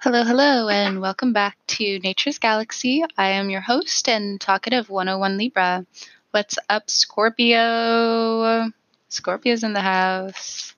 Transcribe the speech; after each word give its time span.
Hello, 0.00 0.22
hello, 0.22 0.68
and 0.68 1.00
welcome 1.00 1.32
back 1.32 1.58
to 1.66 1.98
Nature's 1.98 2.38
Galaxy. 2.38 3.02
I 3.16 3.30
am 3.30 3.50
your 3.50 3.60
host 3.60 4.08
and 4.08 4.40
talkative 4.40 4.88
101 4.88 5.36
Libra. 5.36 5.84
What's 6.30 6.56
up, 6.68 6.88
Scorpio? 6.88 8.70
Scorpio's 9.08 9.64
in 9.64 9.72
the 9.72 9.80
house. 9.80 10.76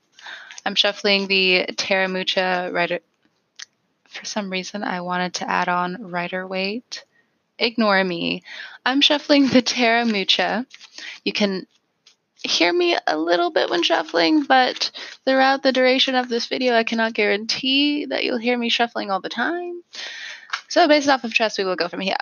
I'm 0.64 0.74
shuffling 0.74 1.26
the 1.26 1.66
Tarot 1.76 2.08
Mucha 2.08 2.70
Rider. 2.72 3.00
For 4.08 4.24
some 4.24 4.48
reason, 4.48 4.82
I 4.82 5.02
wanted 5.02 5.34
to 5.34 5.50
add 5.50 5.68
on 5.68 6.10
Rider 6.10 6.46
Waite. 6.46 7.04
Ignore 7.58 8.02
me. 8.02 8.42
I'm 8.86 9.02
shuffling 9.02 9.48
the 9.48 9.60
Tarot 9.60 10.06
Mucha. 10.06 10.64
You 11.26 11.34
can 11.34 11.66
hear 12.42 12.72
me 12.72 12.96
a 13.06 13.16
little 13.16 13.50
bit 13.50 13.70
when 13.70 13.82
shuffling, 13.82 14.44
but 14.44 14.90
throughout 15.24 15.62
the 15.62 15.72
duration 15.72 16.14
of 16.14 16.28
this 16.28 16.46
video, 16.46 16.74
I 16.74 16.84
cannot 16.84 17.14
guarantee 17.14 18.06
that 18.06 18.24
you'll 18.24 18.38
hear 18.38 18.56
me 18.56 18.68
shuffling 18.68 19.10
all 19.10 19.20
the 19.20 19.28
time. 19.28 19.82
So 20.68 20.88
based 20.88 21.08
off 21.08 21.24
of 21.24 21.34
trust, 21.34 21.58
we 21.58 21.64
will 21.64 21.76
go 21.76 21.88
from 21.88 22.00
here. 22.00 22.16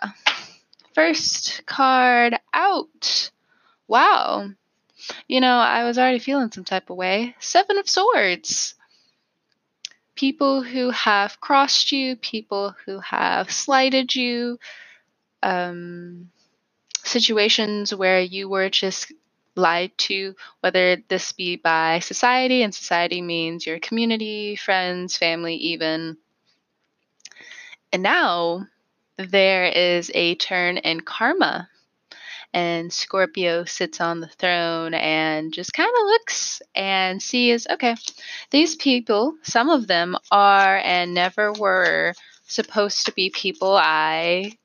First 0.94 1.64
card 1.66 2.36
out. 2.52 3.30
Wow. 3.86 4.50
You 5.26 5.40
know, 5.40 5.56
I 5.56 5.84
was 5.84 5.98
already 5.98 6.18
feeling 6.18 6.50
some 6.50 6.64
type 6.64 6.90
of 6.90 6.96
way. 6.96 7.34
Seven 7.38 7.78
of 7.78 7.88
Swords. 7.88 8.74
People 10.14 10.62
who 10.62 10.90
have 10.90 11.40
crossed 11.40 11.92
you, 11.92 12.16
people 12.16 12.74
who 12.84 12.98
have 12.98 13.52
slighted 13.52 14.14
you, 14.16 14.58
um, 15.42 16.30
situations 17.04 17.94
where 17.94 18.20
you 18.20 18.48
were 18.48 18.68
just 18.68 19.12
lied 19.58 19.92
to, 19.98 20.34
whether 20.60 20.96
this 21.08 21.32
be 21.32 21.56
by 21.56 21.98
society, 21.98 22.62
and 22.62 22.74
society 22.74 23.20
means 23.20 23.66
your 23.66 23.78
community, 23.80 24.56
friends, 24.56 25.16
family, 25.18 25.56
even. 25.56 26.16
And 27.92 28.02
now 28.02 28.66
there 29.18 29.64
is 29.64 30.10
a 30.14 30.36
turn 30.36 30.78
in 30.78 31.00
karma. 31.00 31.68
And 32.54 32.90
Scorpio 32.90 33.64
sits 33.66 34.00
on 34.00 34.20
the 34.20 34.28
throne 34.28 34.94
and 34.94 35.52
just 35.52 35.74
kind 35.74 35.90
of 35.90 36.06
looks 36.06 36.62
and 36.74 37.22
sees 37.22 37.66
okay, 37.68 37.94
these 38.50 38.74
people, 38.76 39.34
some 39.42 39.68
of 39.68 39.86
them 39.86 40.16
are 40.30 40.78
and 40.78 41.12
never 41.12 41.52
were 41.52 42.14
supposed 42.46 43.04
to 43.04 43.12
be 43.12 43.28
people 43.28 43.76
I 43.76 44.56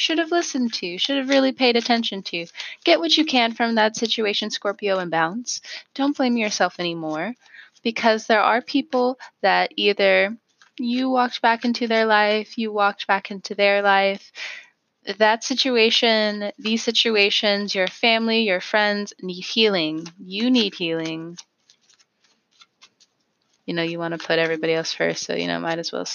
should 0.00 0.16
have 0.18 0.30
listened 0.30 0.72
to, 0.72 0.96
should 0.96 1.18
have 1.18 1.28
really 1.28 1.52
paid 1.52 1.76
attention 1.76 2.22
to. 2.22 2.46
Get 2.84 3.00
what 3.00 3.16
you 3.18 3.24
can 3.26 3.52
from 3.52 3.74
that 3.74 3.96
situation, 3.96 4.50
Scorpio, 4.50 4.98
and 4.98 5.10
bounce. 5.10 5.60
Don't 5.94 6.16
blame 6.16 6.38
yourself 6.38 6.76
anymore 6.78 7.34
because 7.82 8.26
there 8.26 8.40
are 8.40 8.62
people 8.62 9.18
that 9.42 9.72
either 9.76 10.34
you 10.78 11.10
walked 11.10 11.42
back 11.42 11.66
into 11.66 11.86
their 11.86 12.06
life, 12.06 12.56
you 12.56 12.72
walked 12.72 13.06
back 13.06 13.30
into 13.30 13.54
their 13.54 13.82
life. 13.82 14.32
That 15.18 15.44
situation, 15.44 16.50
these 16.58 16.82
situations, 16.82 17.74
your 17.74 17.86
family, 17.86 18.40
your 18.44 18.60
friends 18.62 19.12
need 19.20 19.42
healing. 19.42 20.06
You 20.18 20.50
need 20.50 20.74
healing. 20.74 21.36
You 23.66 23.74
know, 23.74 23.82
you 23.82 23.98
want 23.98 24.18
to 24.18 24.26
put 24.26 24.38
everybody 24.38 24.72
else 24.72 24.94
first, 24.94 25.24
so, 25.24 25.34
you 25.34 25.46
know, 25.46 25.60
might 25.60 25.78
as 25.78 25.92
well 25.92 26.06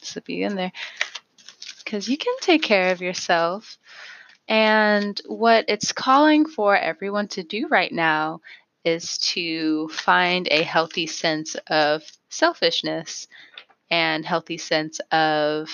slip 0.00 0.28
you 0.28 0.46
in 0.46 0.54
there 0.54 0.72
because 1.92 2.08
you 2.08 2.16
can 2.16 2.34
take 2.40 2.62
care 2.62 2.90
of 2.90 3.02
yourself. 3.02 3.76
And 4.48 5.20
what 5.26 5.66
it's 5.68 5.92
calling 5.92 6.46
for 6.46 6.74
everyone 6.74 7.28
to 7.28 7.42
do 7.42 7.68
right 7.68 7.92
now 7.92 8.40
is 8.82 9.18
to 9.34 9.88
find 9.88 10.48
a 10.50 10.62
healthy 10.62 11.06
sense 11.06 11.54
of 11.66 12.02
selfishness 12.30 13.28
and 13.90 14.24
healthy 14.24 14.56
sense 14.56 15.02
of 15.10 15.68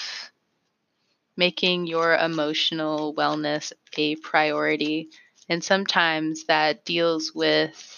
making 1.36 1.86
your 1.86 2.16
emotional 2.16 3.14
wellness 3.14 3.72
a 3.96 4.16
priority. 4.16 5.10
And 5.48 5.62
sometimes 5.62 6.46
that 6.46 6.84
deals 6.84 7.32
with 7.32 7.97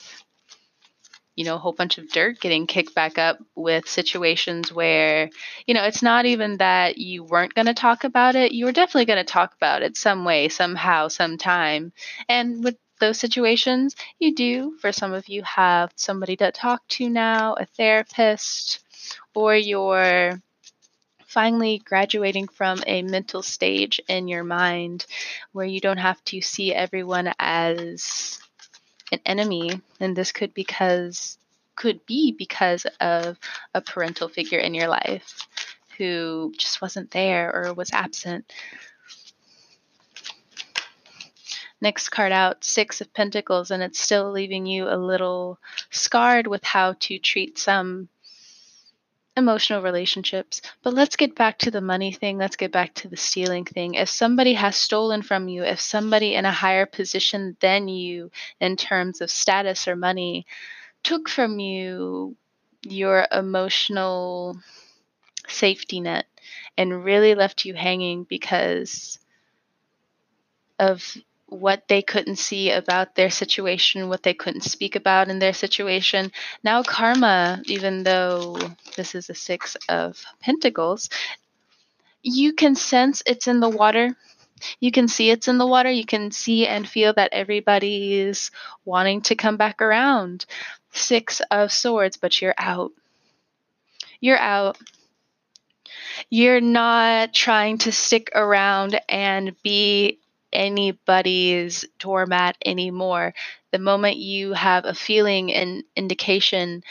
you 1.37 1.45
know, 1.45 1.55
a 1.55 1.59
whole 1.59 1.73
bunch 1.73 1.99
of 1.99 2.09
dirt 2.11 2.41
getting 2.41 2.67
kicked 2.67 2.95
back 2.95 3.19
up 3.19 3.39
with 3.55 3.89
situations 3.89 4.73
where, 4.73 5.31
you 5.67 5.75
know, 5.75 5.85
it's 5.85 6.03
not 6.03 6.27
even 6.27 6.59
that 6.59 6.99
you 6.99 7.25
weren't 7.25 7.55
going 7.55 7.67
to 7.67 7.75
talk 7.75 8.05
about 8.05 8.35
it. 8.35 8.53
You 8.53 8.67
were 8.67 8.73
definitely 8.73 9.07
going 9.07 9.25
to 9.25 9.33
talk 9.33 9.55
about 9.55 9.83
it 9.83 9.97
some 9.97 10.25
way, 10.25 10.49
somehow, 10.49 11.09
sometime. 11.09 11.93
And 12.29 12.63
with 12.63 12.77
those 13.01 13.19
situations, 13.19 13.97
you 14.19 14.35
do, 14.35 14.77
for 14.81 14.93
some 14.93 15.13
of 15.13 15.29
you, 15.29 15.43
have 15.43 15.93
somebody 15.97 16.37
to 16.37 16.53
talk 16.53 16.87
to 16.89 17.09
now, 17.09 17.55
a 17.55 17.65
therapist, 17.65 18.81
or 19.35 19.57
you're 19.57 20.41
finally 21.27 21.81
graduating 21.85 22.49
from 22.49 22.83
a 22.87 23.03
mental 23.03 23.43
stage 23.43 24.01
in 24.09 24.29
your 24.29 24.45
mind 24.45 25.07
where 25.53 25.67
you 25.67 25.81
don't 25.81 25.97
have 25.97 26.23
to 26.25 26.41
see 26.41 26.75
everyone 26.75 27.33
as 27.39 28.41
an 29.13 29.21
enemy, 29.27 29.81
and 29.99 30.17
this 30.17 30.33
could 30.33 30.55
because 30.55 31.39
could 31.77 32.05
be 32.05 32.33
because 32.33 32.87
of 33.01 33.39
a 33.75 33.81
parental 33.81 34.29
figure 34.29 34.59
in 34.59 34.75
your 34.75 34.89
life 34.89 35.49
who 35.97 36.53
just 36.59 36.83
wasn't 36.83 37.11
there 37.11 37.55
or 37.55 37.73
was 37.73 37.91
absent. 37.93 38.53
Next 41.81 42.11
card 42.11 42.33
out, 42.33 42.63
Six 42.63 43.01
of 43.01 43.15
Pentacles, 43.15 43.71
and 43.71 43.83
it's 43.83 43.99
still 43.99 44.31
leaving 44.31 44.67
you 44.67 44.89
a 44.89 44.97
little 44.97 45.59
scarred 45.91 46.47
with 46.47 46.63
how 46.63 46.95
to 47.01 47.19
treat 47.19 47.59
some 47.59 48.09
emotional 49.37 49.83
relationships. 49.83 50.61
But 50.83 50.95
let's 50.95 51.17
get 51.17 51.35
back 51.35 51.59
to 51.59 51.71
the 51.71 51.81
money 51.81 52.13
thing. 52.13 52.39
Let's 52.39 52.57
get 52.57 52.73
back 52.73 52.95
to 52.97 53.09
the 53.09 53.17
stealing 53.17 53.65
thing. 53.65 53.95
If 53.95 54.09
somebody 54.09 54.55
has 54.55 54.77
stolen 54.77 55.23
from 55.23 55.49
you, 55.49 55.65
if 55.65 55.81
somebody 55.81 56.35
in 56.35 56.45
a 56.45 56.53
higher 56.53 56.87
position 56.87 57.57
than 57.61 57.89
you 57.89 58.31
in 58.61 58.77
terms 58.77 59.21
of 59.21 59.31
status 59.31 59.89
or 59.89 59.97
money 59.97 60.47
took 61.03 61.29
from 61.29 61.59
you 61.59 62.37
your 62.83 63.27
emotional 63.33 64.59
safety 65.49 66.01
net 66.01 66.27
and 66.77 67.05
really 67.05 67.35
left 67.35 67.65
you 67.65 67.75
hanging 67.75 68.25
because 68.25 69.19
of 70.79 71.17
what 71.51 71.89
they 71.89 72.01
couldn't 72.01 72.37
see 72.37 72.71
about 72.71 73.15
their 73.15 73.31
situation, 73.31 74.09
what 74.09 74.23
they 74.23 74.35
couldn't 74.35 74.63
speak 74.63 74.97
about 74.97 75.29
in 75.29 75.39
their 75.39 75.53
situation. 75.53 76.33
Now, 76.65 76.83
karma, 76.83 77.61
even 77.67 78.05
though 78.05 78.57
this 78.97 79.15
is 79.15 79.29
a 79.29 79.35
six 79.35 79.77
of 79.89 80.25
pentacles, 80.41 81.11
you 82.23 82.53
can 82.53 82.75
sense 82.75 83.23
it's 83.27 83.49
in 83.49 83.61
the 83.61 83.69
water. 83.69 84.17
You 84.79 84.93
can 84.93 85.09
see 85.09 85.31
it's 85.31 85.49
in 85.49 85.59
the 85.59 85.67
water. 85.67 85.91
You 85.91 86.05
can 86.05 86.31
see 86.31 86.67
and 86.67 86.89
feel 86.89 87.13
that 87.15 87.33
everybody's 87.33 88.51
wanting 88.85 89.23
to 89.23 89.35
come 89.35 89.57
back 89.57 89.83
around. 89.83 90.47
Six 90.93 91.41
of 91.51 91.73
swords, 91.73 92.17
but 92.17 92.41
you're 92.41 92.55
out. 92.59 92.93
You're 94.21 94.39
out. 94.39 94.79
You're 96.29 96.61
not 96.61 97.33
trying 97.33 97.79
to 97.79 97.93
stick 97.93 98.31
around 98.35 99.01
and 99.09 99.61
be 99.63 100.19
anybody's 100.53 101.85
doormat 101.99 102.57
anymore. 102.65 103.35
The 103.73 103.79
moment 103.79 104.17
you 104.17 104.53
have 104.53 104.85
a 104.85 104.95
feeling 104.95 105.53
and 105.53 105.85
indication 105.97 106.83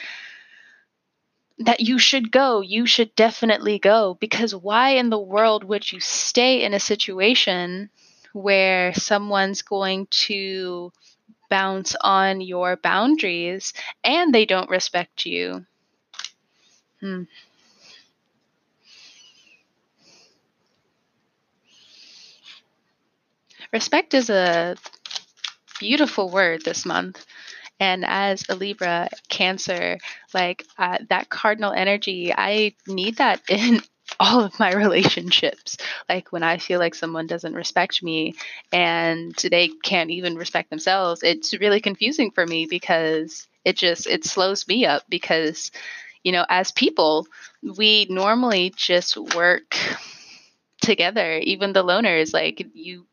that 1.60 1.82
you 1.82 2.00
should 2.00 2.32
go, 2.32 2.62
you 2.62 2.86
should 2.86 3.14
definitely 3.16 3.80
go. 3.80 4.18
Because 4.20 4.56
why 4.56 4.92
in 4.92 5.10
the 5.10 5.20
world 5.20 5.64
would 5.64 5.92
you 5.92 6.00
stay 6.00 6.64
in 6.64 6.74
a 6.74 6.80
situation 6.80 7.90
where 8.34 8.94
someone's 8.94 9.62
going 9.62 10.08
to 10.08 10.92
bounce 11.50 11.96
on 12.02 12.42
your 12.42 12.78
boundaries 12.78 13.74
and 14.04 14.34
they 14.34 14.46
don't 14.46 14.70
respect 14.70 15.26
you? 15.26 15.66
Hmm. 17.00 17.24
Respect 23.72 24.14
is 24.14 24.30
a 24.30 24.76
beautiful 25.80 26.30
word 26.30 26.64
this 26.64 26.86
month. 26.86 27.26
And 27.80 28.04
as 28.06 28.44
a 28.50 28.56
Libra, 28.56 29.10
Cancer, 29.30 29.98
like 30.34 30.66
uh, 30.78 30.98
that 31.10 31.30
cardinal 31.30 31.72
energy, 31.72 32.34
I 32.36 32.74
need 32.88 33.18
that 33.18 33.42
in 33.50 33.82
all 34.20 34.42
of 34.42 34.60
my 34.60 34.74
relationships. 34.74 35.78
Like 36.10 36.32
when 36.32 36.44
I 36.44 36.58
feel 36.58 36.80
like 36.80 36.96
someone 36.96 37.28
doesn't 37.28 37.54
respect 37.54 38.04
me 38.04 38.36
and 38.72 39.34
they 39.36 39.70
can't 39.84 40.12
even 40.12 40.36
respect 40.36 40.70
themselves, 40.70 41.24
it's 41.24 41.58
really 41.60 41.80
confusing 41.80 42.32
for 42.32 42.46
me 42.46 42.66
because 42.66 43.48
it 43.64 43.78
just 43.78 44.08
it 44.08 44.26
slows 44.26 44.68
me 44.68 44.86
up 44.86 45.04
because 45.10 45.72
you 46.24 46.34
know, 46.34 46.46
as 46.50 46.72
people, 46.74 47.28
we 47.78 48.06
normally 48.10 48.74
just 48.76 49.16
work 49.36 49.76
together. 50.82 51.38
Even 51.38 51.74
the 51.74 51.84
loners, 51.84 52.34
like 52.34 52.66
you 52.74 53.06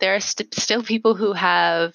there 0.00 0.14
are 0.14 0.20
st- 0.20 0.54
still 0.54 0.82
people 0.82 1.14
who 1.14 1.32
have 1.32 1.94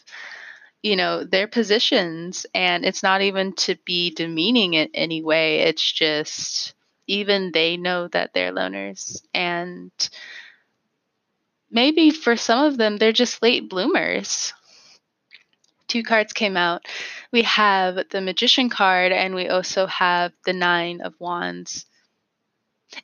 you 0.81 0.95
know 0.95 1.23
their 1.23 1.47
positions 1.47 2.45
and 2.53 2.85
it's 2.85 3.03
not 3.03 3.21
even 3.21 3.53
to 3.53 3.75
be 3.85 4.11
demeaning 4.11 4.73
in 4.73 4.89
any 4.93 5.23
way 5.23 5.59
it's 5.61 5.89
just 5.89 6.73
even 7.07 7.51
they 7.51 7.77
know 7.77 8.07
that 8.09 8.33
they're 8.33 8.51
loners. 8.53 9.23
And 9.33 9.91
maybe 11.69 12.11
for 12.11 12.35
some 12.35 12.65
of 12.65 12.77
them, 12.77 12.97
they're 12.97 13.11
just 13.11 13.41
late 13.41 13.69
bloomers. 13.69 14.53
Two 15.87 16.03
cards 16.03 16.33
came 16.33 16.57
out. 16.57 16.87
We 17.31 17.43
have 17.43 18.09
the 18.09 18.21
Magician 18.21 18.69
card, 18.69 19.11
and 19.11 19.35
we 19.35 19.49
also 19.49 19.85
have 19.87 20.31
the 20.45 20.53
Nine 20.53 21.01
of 21.01 21.13
Wands 21.19 21.85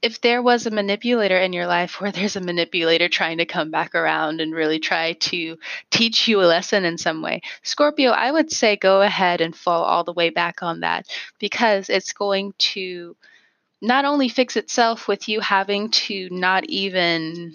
if 0.02 0.22
there 0.22 0.42
was 0.42 0.66
a 0.66 0.72
manipulator 0.72 1.38
in 1.38 1.54
your 1.54 1.68
life 1.68 2.00
where 2.00 2.12
there's 2.12 2.36
a 2.36 2.42
manipulator 2.42 3.10
trying 3.10 3.38
to 3.40 3.46
come 3.46 3.72
back 3.72 3.96
around 3.96 4.42
and 4.42 4.54
really 4.54 4.80
try 4.80 5.14
to 5.14 5.58
teach 5.92 6.28
you 6.28 6.42
a 6.42 6.46
lesson 6.46 6.86
in 6.86 6.98
some 6.98 7.22
way, 7.22 7.42
Scorpio, 7.64 8.12
I 8.12 8.32
would 8.32 8.52
say 8.52 8.76
go 8.76 9.02
ahead 9.02 9.42
and 9.42 9.56
fall 9.56 9.84
all 9.84 10.04
the 10.04 10.14
way 10.14 10.30
back 10.30 10.64
on 10.64 10.82
that 10.82 11.08
because 11.40 11.90
it's 11.90 12.14
going 12.14 12.54
to 12.58 13.16
not 13.82 14.06
only 14.06 14.30
fix 14.30 14.56
itself 14.58 15.08
with 15.08 15.30
you 15.30 15.40
having 15.40 15.90
to 15.92 16.28
not 16.32 16.66
even 16.66 17.54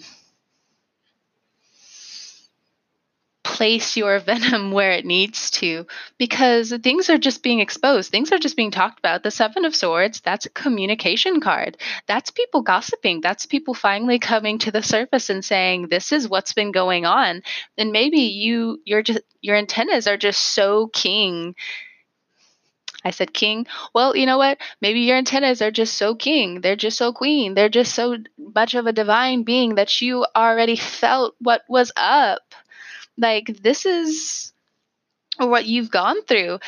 place 3.55 3.95
your 3.95 4.19
venom 4.31 4.71
where 4.71 4.91
it 4.91 5.05
needs 5.05 5.49
to 5.49 5.85
because 6.17 6.73
things 6.83 7.09
are 7.09 7.17
just 7.17 7.41
being 7.41 7.61
exposed. 7.61 8.11
Things 8.11 8.31
are 8.33 8.37
just 8.37 8.57
being 8.57 8.71
talked 8.71 8.99
about. 8.99 9.23
The 9.23 9.31
Seven 9.31 9.63
of 9.63 9.73
Swords, 9.73 10.19
that's 10.19 10.45
a 10.45 10.49
communication 10.49 11.39
card. 11.39 11.77
That's 12.05 12.31
people 12.31 12.61
gossiping. 12.61 13.21
That's 13.21 13.45
people 13.45 13.73
finally 13.73 14.19
coming 14.19 14.59
to 14.59 14.71
the 14.71 14.83
surface 14.83 15.29
and 15.29 15.43
saying, 15.43 15.87
this 15.87 16.11
is 16.11 16.27
what's 16.27 16.51
been 16.51 16.73
going 16.73 17.05
on. 17.05 17.43
And 17.77 17.93
maybe 17.93 18.19
you, 18.19 18.81
you're 18.83 19.03
just, 19.03 19.21
your 19.41 19.55
antennas 19.55 20.05
are 20.05 20.17
just 20.17 20.41
so 20.41 20.87
king 20.87 21.55
I 23.05 23.11
said 23.11 23.33
king. 23.33 23.67
Well, 23.93 24.15
you 24.17 24.25
know 24.25 24.39
what? 24.39 24.57
Maybe 24.81 25.01
your 25.01 25.17
antennas 25.17 25.61
are 25.61 25.69
just 25.69 25.93
so 25.93 26.15
king. 26.15 26.61
They're 26.61 26.75
just 26.75 26.97
so 26.97 27.13
queen. 27.13 27.53
They're 27.53 27.69
just 27.69 27.93
so 27.93 28.17
much 28.35 28.73
of 28.73 28.87
a 28.87 28.93
divine 28.93 29.43
being 29.43 29.75
that 29.75 30.01
you 30.01 30.25
already 30.35 30.75
felt 30.75 31.35
what 31.39 31.61
was 31.69 31.91
up. 31.95 32.41
Like, 33.17 33.47
this 33.61 33.85
is 33.85 34.51
what 35.37 35.65
you've 35.65 35.91
gone 35.91 36.23
through 36.23 36.59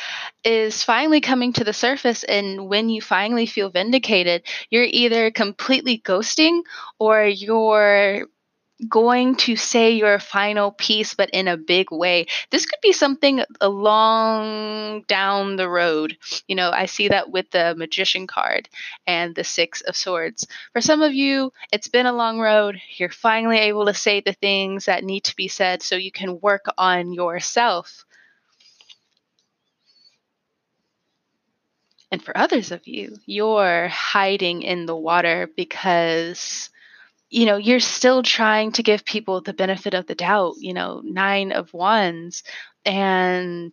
is 0.44 0.84
finally 0.84 1.20
coming 1.20 1.52
to 1.54 1.64
the 1.64 1.72
surface. 1.72 2.24
And 2.24 2.68
when 2.68 2.90
you 2.90 3.00
finally 3.00 3.46
feel 3.46 3.70
vindicated 3.70 4.42
you're 4.70 4.84
either 4.84 5.30
completely 5.30 5.98
ghosting 5.98 6.62
or 6.98 7.24
you're 7.24 8.26
going 8.88 9.34
to 9.36 9.56
say 9.56 9.92
your 9.92 10.18
final 10.18 10.70
piece, 10.72 11.14
but 11.14 11.30
in 11.30 11.48
a 11.48 11.56
big 11.56 11.90
way. 11.90 12.26
This 12.50 12.66
could 12.66 12.80
be 12.82 12.92
something 12.92 13.42
along 13.60 15.02
down 15.08 15.56
the 15.56 15.68
road. 15.68 16.16
You 16.46 16.54
know, 16.54 16.70
I 16.70 16.86
see 16.86 17.08
that 17.08 17.30
with 17.30 17.50
the 17.50 17.74
Magician 17.76 18.26
card 18.26 18.68
and 19.06 19.34
the 19.34 19.44
Six 19.44 19.80
of 19.80 19.96
Swords. 19.96 20.46
For 20.72 20.80
some 20.80 21.02
of 21.02 21.14
you, 21.14 21.52
it's 21.72 21.88
been 21.88 22.06
a 22.06 22.12
long 22.12 22.38
road. 22.38 22.80
You're 22.96 23.10
finally 23.10 23.58
able 23.58 23.86
to 23.86 23.94
say 23.94 24.20
the 24.20 24.32
things 24.34 24.84
that 24.84 25.04
need 25.04 25.24
to 25.24 25.36
be 25.36 25.48
said 25.48 25.82
so 25.82 25.96
you 25.96 26.12
can 26.12 26.40
work 26.40 26.66
on 26.76 27.12
yourself. 27.12 28.04
And 32.10 32.22
for 32.22 32.36
others 32.36 32.70
of 32.70 32.86
you, 32.86 33.16
you're 33.26 33.88
hiding 33.88 34.62
in 34.62 34.86
the 34.86 34.96
water 34.96 35.50
because 35.56 36.70
you 37.30 37.46
know 37.46 37.56
you're 37.56 37.80
still 37.80 38.22
trying 38.22 38.72
to 38.72 38.82
give 38.82 39.04
people 39.04 39.40
the 39.40 39.52
benefit 39.52 39.94
of 39.94 40.06
the 40.06 40.14
doubt 40.14 40.54
you 40.58 40.72
know 40.72 41.00
nine 41.04 41.52
of 41.52 41.72
wands 41.74 42.42
and 42.84 43.72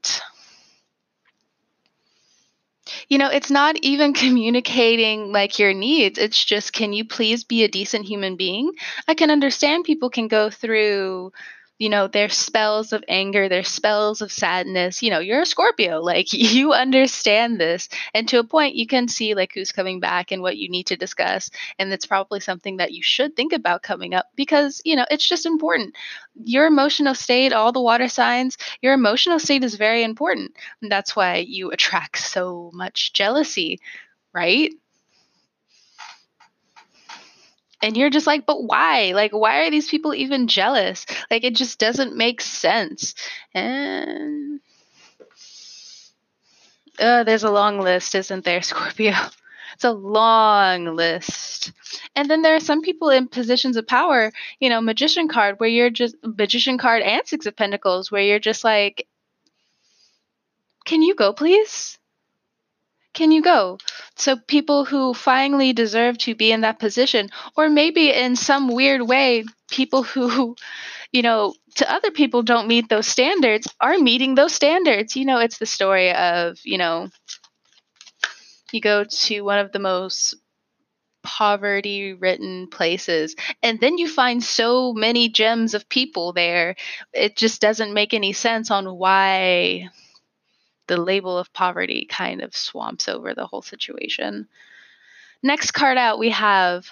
you 3.09 3.17
know 3.17 3.29
it's 3.29 3.51
not 3.51 3.75
even 3.81 4.13
communicating 4.25 5.31
like 5.31 5.59
your 5.59 5.73
needs. 5.73 6.17
It's 6.17 6.43
just 6.43 6.73
can 6.73 6.93
you 6.93 7.05
please 7.05 7.43
be 7.43 7.63
a 7.63 7.67
decent 7.67 8.05
human 8.05 8.35
being? 8.35 8.71
I 9.07 9.13
can 9.13 9.31
understand 9.31 9.85
people 9.85 10.09
can 10.09 10.27
go 10.27 10.49
through 10.49 11.31
you 11.77 11.89
know, 11.89 12.07
their 12.07 12.29
spells 12.29 12.93
of 12.93 13.03
anger, 13.07 13.49
their 13.49 13.63
spells 13.63 14.21
of 14.21 14.31
sadness. 14.31 15.03
You 15.03 15.09
know, 15.09 15.19
you're 15.19 15.41
a 15.41 15.45
Scorpio, 15.45 15.99
like 16.01 16.31
you 16.33 16.73
understand 16.73 17.59
this. 17.59 17.89
And 18.13 18.27
to 18.29 18.39
a 18.39 18.43
point, 18.43 18.75
you 18.75 18.87
can 18.87 19.07
see 19.07 19.33
like 19.35 19.53
who's 19.53 19.71
coming 19.71 19.99
back 19.99 20.31
and 20.31 20.41
what 20.41 20.57
you 20.57 20.69
need 20.69 20.87
to 20.87 20.95
discuss. 20.95 21.49
And 21.77 21.91
it's 21.91 22.05
probably 22.05 22.39
something 22.39 22.77
that 22.77 22.93
you 22.93 23.03
should 23.03 23.35
think 23.35 23.51
about 23.53 23.83
coming 23.83 24.13
up 24.13 24.27
because, 24.35 24.81
you 24.85 24.95
know, 24.95 25.05
it's 25.11 25.27
just 25.27 25.45
important. 25.45 25.95
Your 26.43 26.65
emotional 26.65 27.15
state, 27.15 27.51
all 27.53 27.71
the 27.71 27.81
water 27.81 28.07
signs, 28.07 28.57
your 28.81 28.93
emotional 28.93 29.39
state 29.39 29.63
is 29.63 29.75
very 29.75 30.03
important. 30.03 30.53
And 30.81 30.91
that's 30.91 31.15
why 31.15 31.37
you 31.37 31.71
attract 31.71 32.17
so 32.19 32.71
much 32.73 33.13
jealousy, 33.13 33.79
right? 34.33 34.71
And 37.81 37.95
you're 37.97 38.09
just 38.09 38.27
like 38.27 38.45
but 38.45 38.63
why? 38.63 39.11
Like 39.13 39.31
why 39.31 39.65
are 39.65 39.71
these 39.71 39.89
people 39.89 40.13
even 40.13 40.47
jealous? 40.47 41.05
Like 41.29 41.43
it 41.43 41.55
just 41.55 41.79
doesn't 41.79 42.15
make 42.15 42.41
sense. 42.41 43.15
And 43.53 44.59
uh, 46.99 47.23
there's 47.23 47.43
a 47.43 47.51
long 47.51 47.79
list 47.79 48.15
isn't 48.15 48.45
there 48.45 48.61
scorpio? 48.61 49.13
It's 49.73 49.83
a 49.83 49.91
long 49.91 50.95
list. 50.95 51.73
And 52.15 52.29
then 52.29 52.41
there 52.41 52.55
are 52.55 52.61
some 52.61 52.81
people 52.81 53.09
in 53.09 53.27
positions 53.27 53.75
of 53.75 53.87
power 53.87 54.31
you 54.59 54.69
know 54.69 54.81
magician 54.81 55.27
card 55.27 55.59
where 55.59 55.69
you're 55.69 55.89
just 55.89 56.15
magician 56.23 56.77
card 56.77 57.01
and 57.01 57.21
six 57.25 57.45
of 57.45 57.55
pentacles 57.55 58.11
where 58.11 58.21
you're 58.21 58.39
just 58.39 58.63
like 58.63 59.07
can 60.85 61.01
you 61.01 61.15
go 61.15 61.33
please 61.33 61.97
can 63.15 63.31
you 63.31 63.41
go? 63.41 63.79
So 64.15 64.35
people 64.35 64.85
who 64.85 65.13
finally 65.13 65.73
deserve 65.73 66.17
to 66.19 66.35
be 66.35 66.51
in 66.51 66.61
that 66.61 66.79
position, 66.79 67.29
or 67.57 67.69
maybe 67.69 68.11
in 68.13 68.35
some 68.35 68.67
weird 68.67 69.01
way, 69.01 69.45
people 69.71 70.03
who, 70.03 70.55
you 71.11 71.21
know, 71.21 71.55
to 71.75 71.91
other 71.91 72.11
people 72.11 72.43
don't 72.43 72.67
meet 72.67 72.89
those 72.89 73.07
standards 73.07 73.67
are 73.81 73.97
meeting 73.97 74.35
those 74.35 74.53
standards. 74.53 75.15
You 75.15 75.25
know, 75.25 75.39
it's 75.39 75.57
the 75.57 75.65
story 75.65 76.13
of, 76.13 76.59
you 76.63 76.77
know, 76.77 77.09
you 78.71 78.81
go 78.81 79.05
to 79.05 79.41
one 79.41 79.59
of 79.59 79.71
the 79.71 79.79
most 79.79 80.35
poverty 81.23 82.13
ridden 82.13 82.67
places 82.67 83.35
and 83.63 83.79
then 83.79 83.97
you 83.97 84.07
find 84.07 84.43
so 84.43 84.93
many 84.93 85.27
gems 85.27 85.73
of 85.73 85.89
people 85.89 86.33
there 86.33 86.75
it 87.13 87.35
just 87.35 87.59
doesn't 87.59 87.95
make 87.95 88.13
any 88.13 88.31
sense 88.31 88.69
on 88.69 88.95
why 88.95 89.89
the 90.87 90.97
label 90.97 91.37
of 91.37 91.53
poverty 91.53 92.05
kind 92.09 92.41
of 92.41 92.55
swamps 92.55 93.07
over 93.07 93.33
the 93.33 93.47
whole 93.47 93.61
situation. 93.61 94.47
Next 95.41 95.71
card 95.71 95.97
out, 95.97 96.19
we 96.19 96.29
have 96.29 96.89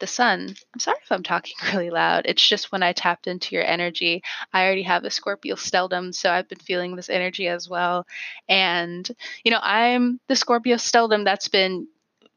the 0.00 0.06
sun. 0.06 0.54
I'm 0.72 0.80
sorry 0.80 0.98
if 1.02 1.12
I'm 1.12 1.22
talking 1.22 1.54
really 1.72 1.90
loud. 1.90 2.26
It's 2.26 2.46
just 2.46 2.72
when 2.72 2.82
I 2.82 2.92
tapped 2.92 3.26
into 3.26 3.54
your 3.54 3.64
energy, 3.64 4.22
I 4.52 4.64
already 4.64 4.82
have 4.82 5.04
a 5.04 5.10
Scorpio 5.10 5.54
stellium, 5.54 6.14
so 6.14 6.30
I've 6.30 6.48
been 6.48 6.58
feeling 6.58 6.96
this 6.96 7.10
energy 7.10 7.48
as 7.48 7.68
well. 7.68 8.06
And, 8.48 9.08
you 9.44 9.50
know, 9.50 9.60
I'm 9.62 10.20
the 10.28 10.36
Scorpio 10.36 10.76
stellium 10.76 11.24
that's 11.24 11.48
been 11.48 11.88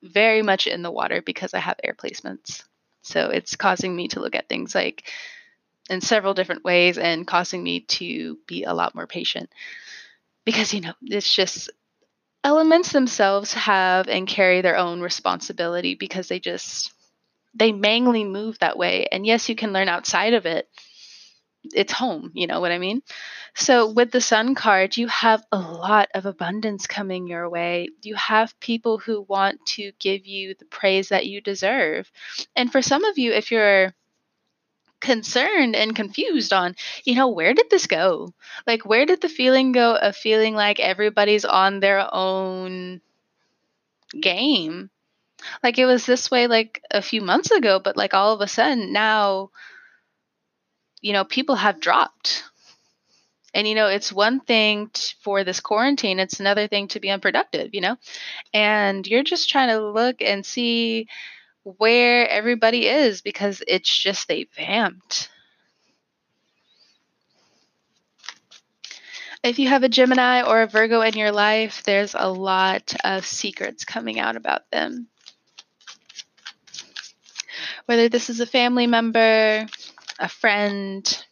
very 0.04 0.42
much 0.42 0.68
in 0.68 0.84
the 0.84 0.92
water 0.92 1.22
because 1.22 1.54
I 1.54 1.60
have 1.60 1.80
air 1.84 1.94
placements. 1.94 2.64
So 3.02 3.30
it's 3.30 3.56
causing 3.56 3.96
me 3.96 4.10
to 4.10 4.20
look 4.20 4.36
at 4.36 4.50
things 4.50 4.76
like 4.76 5.10
in 5.90 6.02
several 6.02 6.34
different 6.34 6.64
ways 6.64 6.98
and 6.98 7.26
causing 7.26 7.64
me 7.64 7.82
to 7.82 8.38
be 8.48 8.64
a 8.64 8.74
lot 8.74 8.96
more 8.96 9.08
patient 9.08 9.50
because 10.48 10.74
you 10.74 10.80
know 10.80 10.94
it's 11.02 11.36
just 11.36 11.70
elements 12.42 12.94
themselves 12.94 13.54
have 13.54 14.08
and 14.08 14.26
carry 14.30 14.62
their 14.62 14.78
own 14.78 15.02
responsibility 15.02 15.94
because 15.94 16.30
they 16.30 16.40
just 16.40 16.94
they 17.54 17.74
mainly 17.74 18.24
move 18.24 18.58
that 18.60 18.78
way. 18.78 19.08
And 19.12 19.26
yes 19.26 19.50
you 19.50 19.56
can 19.58 19.74
learn 19.74 19.90
outside 19.90 20.34
of 20.34 20.46
it. 20.46 20.70
It's 21.76 21.92
home 21.92 22.32
you 22.34 22.48
know 22.48 22.62
what 22.62 22.72
i 22.72 22.78
mean? 22.78 23.02
So 23.56 23.92
with 23.92 24.12
the 24.12 24.22
sun 24.22 24.56
card 24.56 24.96
you 24.96 25.08
have 25.08 25.44
a 25.52 25.60
lot 25.60 26.08
of 26.16 26.26
abundance 26.26 26.88
coming 26.88 27.28
your 27.28 27.50
way. 27.50 27.90
You 28.02 28.16
have 28.16 28.58
people 28.62 29.00
who 29.00 29.24
want 29.28 29.66
to 29.76 29.92
give 30.00 30.26
you 30.26 30.56
the 30.58 30.66
praise 30.80 31.10
that 31.10 31.26
you 31.26 31.42
deserve. 31.42 32.10
And 32.56 32.72
for 32.72 32.82
some 32.82 33.04
of 33.04 33.18
you 33.18 33.34
if 33.34 33.52
you're 33.52 33.94
concerned 35.00 35.76
and 35.76 35.96
confused 35.96 36.54
on, 36.54 36.76
you 37.06 37.16
know, 37.16 37.30
where 37.30 37.54
did 37.54 37.70
this 37.70 37.88
go? 37.88 38.34
Like, 38.66 38.86
where 38.86 39.06
did 39.06 39.22
the 39.22 39.30
feeling 39.30 39.72
go 39.72 39.96
of 39.96 40.16
feeling 40.16 40.56
like 40.56 40.80
everybody's 40.80 41.46
on 41.46 41.80
their 41.80 42.08
own 42.14 43.02
game? 44.20 44.90
Like, 45.64 45.78
it 45.78 45.86
was 45.86 46.06
this 46.06 46.32
way 46.32 46.48
like 46.48 46.82
a 46.92 47.02
few 47.02 47.22
months 47.22 47.52
ago, 47.52 47.80
but 47.84 47.98
like 47.98 48.14
all 48.14 48.34
of 48.34 48.42
a 48.42 48.48
sudden 48.48 48.92
now, 48.92 49.52
you 51.02 51.14
know, 51.14 51.24
people 51.24 51.56
have 51.56 51.80
dropped. 51.80 52.44
And, 53.54 53.68
you 53.68 53.76
know, 53.76 53.88
it's 53.88 54.12
one 54.14 54.40
thing 54.40 54.90
t- 54.94 55.14
for 55.22 55.44
this 55.44 55.60
quarantine, 55.60 56.20
it's 56.20 56.40
another 56.40 56.68
thing 56.68 56.90
to 56.90 57.00
be 57.00 57.10
unproductive, 57.10 57.74
you 57.74 57.82
know? 57.82 57.98
And 58.54 59.08
you're 59.08 59.24
just 59.24 59.50
trying 59.50 59.70
to 59.70 59.90
look 59.90 60.22
and 60.22 60.46
see 60.46 61.08
where 61.78 62.28
everybody 62.30 62.88
is 62.88 63.22
because 63.22 63.62
it's 63.68 63.96
just 63.96 64.28
they 64.28 64.48
vamped. 64.56 65.30
If 69.44 69.60
you 69.60 69.68
have 69.68 69.84
a 69.84 69.90
Gemini 69.90 70.42
or 70.44 70.62
a 70.62 70.68
Virgo 70.68 71.02
in 71.02 71.14
your 71.14 71.32
life, 71.32 71.84
there's 71.84 72.16
a 72.18 72.30
lot 72.30 72.94
of 73.04 73.26
secrets 73.26 73.86
coming 73.86 74.20
out 74.20 74.36
about 74.36 74.70
them. 74.72 75.08
Whether 77.86 78.10
this 78.10 78.30
is 78.30 78.40
a 78.40 78.46
family 78.46 78.88
member, 78.88 79.68
a 80.20 80.28
friend, 80.28 81.26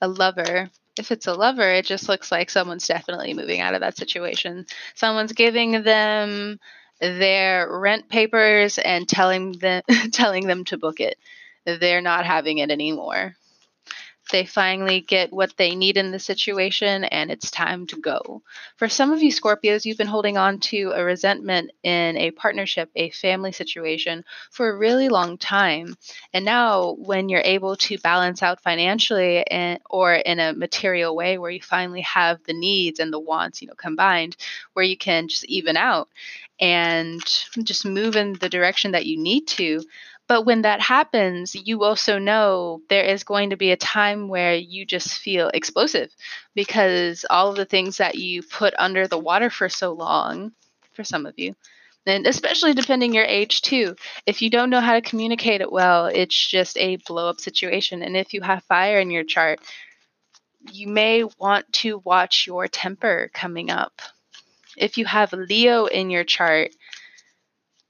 a 0.00 0.08
lover. 0.08 0.70
If 0.98 1.10
it's 1.10 1.26
a 1.26 1.34
lover, 1.34 1.68
it 1.68 1.86
just 1.86 2.08
looks 2.08 2.30
like 2.32 2.50
someone's 2.50 2.86
definitely 2.86 3.34
moving 3.34 3.60
out 3.60 3.74
of 3.74 3.80
that 3.80 3.96
situation. 3.96 4.66
Someone's 4.94 5.32
giving 5.32 5.82
them 5.82 6.58
their 7.00 7.68
rent 7.70 8.08
papers 8.08 8.78
and 8.78 9.08
telling 9.08 9.52
them 9.52 9.82
telling 10.12 10.46
them 10.46 10.64
to 10.64 10.78
book 10.78 11.00
it. 11.00 11.18
They're 11.64 12.02
not 12.02 12.26
having 12.26 12.58
it 12.58 12.70
anymore. 12.70 13.36
They 14.32 14.46
finally 14.46 15.02
get 15.02 15.32
what 15.32 15.54
they 15.58 15.74
need 15.74 15.98
in 15.98 16.10
the 16.10 16.18
situation 16.18 17.04
and 17.04 17.30
it's 17.30 17.50
time 17.50 17.86
to 17.88 18.00
go. 18.00 18.42
For 18.76 18.88
some 18.88 19.12
of 19.12 19.22
you 19.22 19.30
Scorpios, 19.30 19.84
you've 19.84 19.98
been 19.98 20.06
holding 20.06 20.38
on 20.38 20.60
to 20.60 20.92
a 20.94 21.04
resentment 21.04 21.70
in 21.82 22.16
a 22.16 22.30
partnership, 22.30 22.90
a 22.96 23.10
family 23.10 23.52
situation 23.52 24.24
for 24.50 24.70
a 24.70 24.76
really 24.76 25.10
long 25.10 25.36
time. 25.36 25.94
And 26.32 26.44
now, 26.44 26.92
when 26.98 27.28
you're 27.28 27.42
able 27.44 27.76
to 27.76 27.98
balance 27.98 28.42
out 28.42 28.62
financially 28.62 29.46
and, 29.46 29.78
or 29.90 30.14
in 30.14 30.40
a 30.40 30.54
material 30.54 31.14
way 31.14 31.36
where 31.36 31.50
you 31.50 31.60
finally 31.60 32.00
have 32.02 32.42
the 32.44 32.54
needs 32.54 33.00
and 33.00 33.12
the 33.12 33.20
wants, 33.20 33.60
you 33.60 33.68
know, 33.68 33.74
combined, 33.74 34.36
where 34.72 34.84
you 34.84 34.96
can 34.96 35.28
just 35.28 35.44
even 35.44 35.76
out 35.76 36.08
and 36.60 37.20
just 37.62 37.84
move 37.84 38.16
in 38.16 38.34
the 38.34 38.48
direction 38.48 38.92
that 38.92 39.06
you 39.06 39.18
need 39.18 39.46
to, 39.48 39.82
but 40.26 40.46
when 40.46 40.62
that 40.62 40.80
happens, 40.80 41.54
you 41.54 41.84
also 41.84 42.18
know 42.18 42.80
there 42.88 43.04
is 43.04 43.24
going 43.24 43.50
to 43.50 43.56
be 43.56 43.72
a 43.72 43.76
time 43.76 44.28
where 44.28 44.54
you 44.54 44.86
just 44.86 45.18
feel 45.18 45.50
explosive 45.52 46.10
because 46.54 47.26
all 47.28 47.50
of 47.50 47.56
the 47.56 47.66
things 47.66 47.98
that 47.98 48.14
you 48.14 48.42
put 48.42 48.72
under 48.78 49.06
the 49.06 49.18
water 49.18 49.50
for 49.50 49.68
so 49.68 49.92
long, 49.92 50.52
for 50.92 51.04
some 51.04 51.26
of 51.26 51.34
you, 51.36 51.54
and 52.06 52.26
especially 52.26 52.72
depending 52.72 53.12
your 53.12 53.24
age 53.24 53.62
too, 53.62 53.96
if 54.26 54.40
you 54.40 54.50
don't 54.50 54.70
know 54.70 54.80
how 54.80 54.94
to 54.94 55.00
communicate 55.02 55.60
it 55.60 55.72
well, 55.72 56.06
it's 56.06 56.46
just 56.46 56.78
a 56.78 56.96
blow 56.96 57.28
up 57.28 57.40
situation. 57.40 58.02
And 58.02 58.16
if 58.16 58.32
you 58.34 58.40
have 58.42 58.64
fire 58.64 58.98
in 58.98 59.10
your 59.10 59.24
chart, 59.24 59.60
you 60.72 60.88
may 60.88 61.24
want 61.38 61.70
to 61.72 62.00
watch 62.04 62.46
your 62.46 62.68
temper 62.68 63.30
coming 63.32 63.70
up. 63.70 64.00
If 64.76 64.98
you 64.98 65.04
have 65.04 65.32
Leo 65.32 65.86
in 65.86 66.10
your 66.10 66.24
chart, 66.24 66.70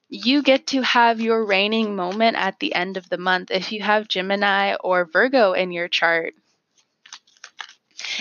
you 0.08 0.42
get 0.42 0.68
to 0.68 0.82
have 0.82 1.20
your 1.20 1.44
reigning 1.44 1.96
moment 1.96 2.36
at 2.36 2.60
the 2.60 2.74
end 2.74 2.96
of 2.96 3.08
the 3.08 3.18
month 3.18 3.50
if 3.50 3.72
you 3.72 3.82
have 3.82 4.08
Gemini 4.08 4.74
or 4.76 5.06
Virgo 5.06 5.52
in 5.52 5.72
your 5.72 5.88
chart. 5.88 6.34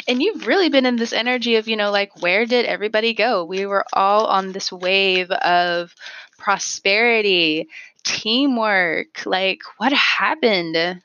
And 0.07 0.21
you've 0.21 0.47
really 0.47 0.69
been 0.69 0.85
in 0.85 0.95
this 0.95 1.13
energy 1.13 1.57
of, 1.57 1.67
you 1.67 1.75
know, 1.75 1.91
like, 1.91 2.21
where 2.21 2.45
did 2.45 2.65
everybody 2.65 3.13
go? 3.13 3.43
We 3.43 3.65
were 3.65 3.85
all 3.93 4.25
on 4.25 4.51
this 4.51 4.71
wave 4.71 5.29
of 5.29 5.93
prosperity, 6.37 7.67
teamwork. 8.03 9.25
Like, 9.25 9.61
what 9.77 9.93
happened? 9.93 11.01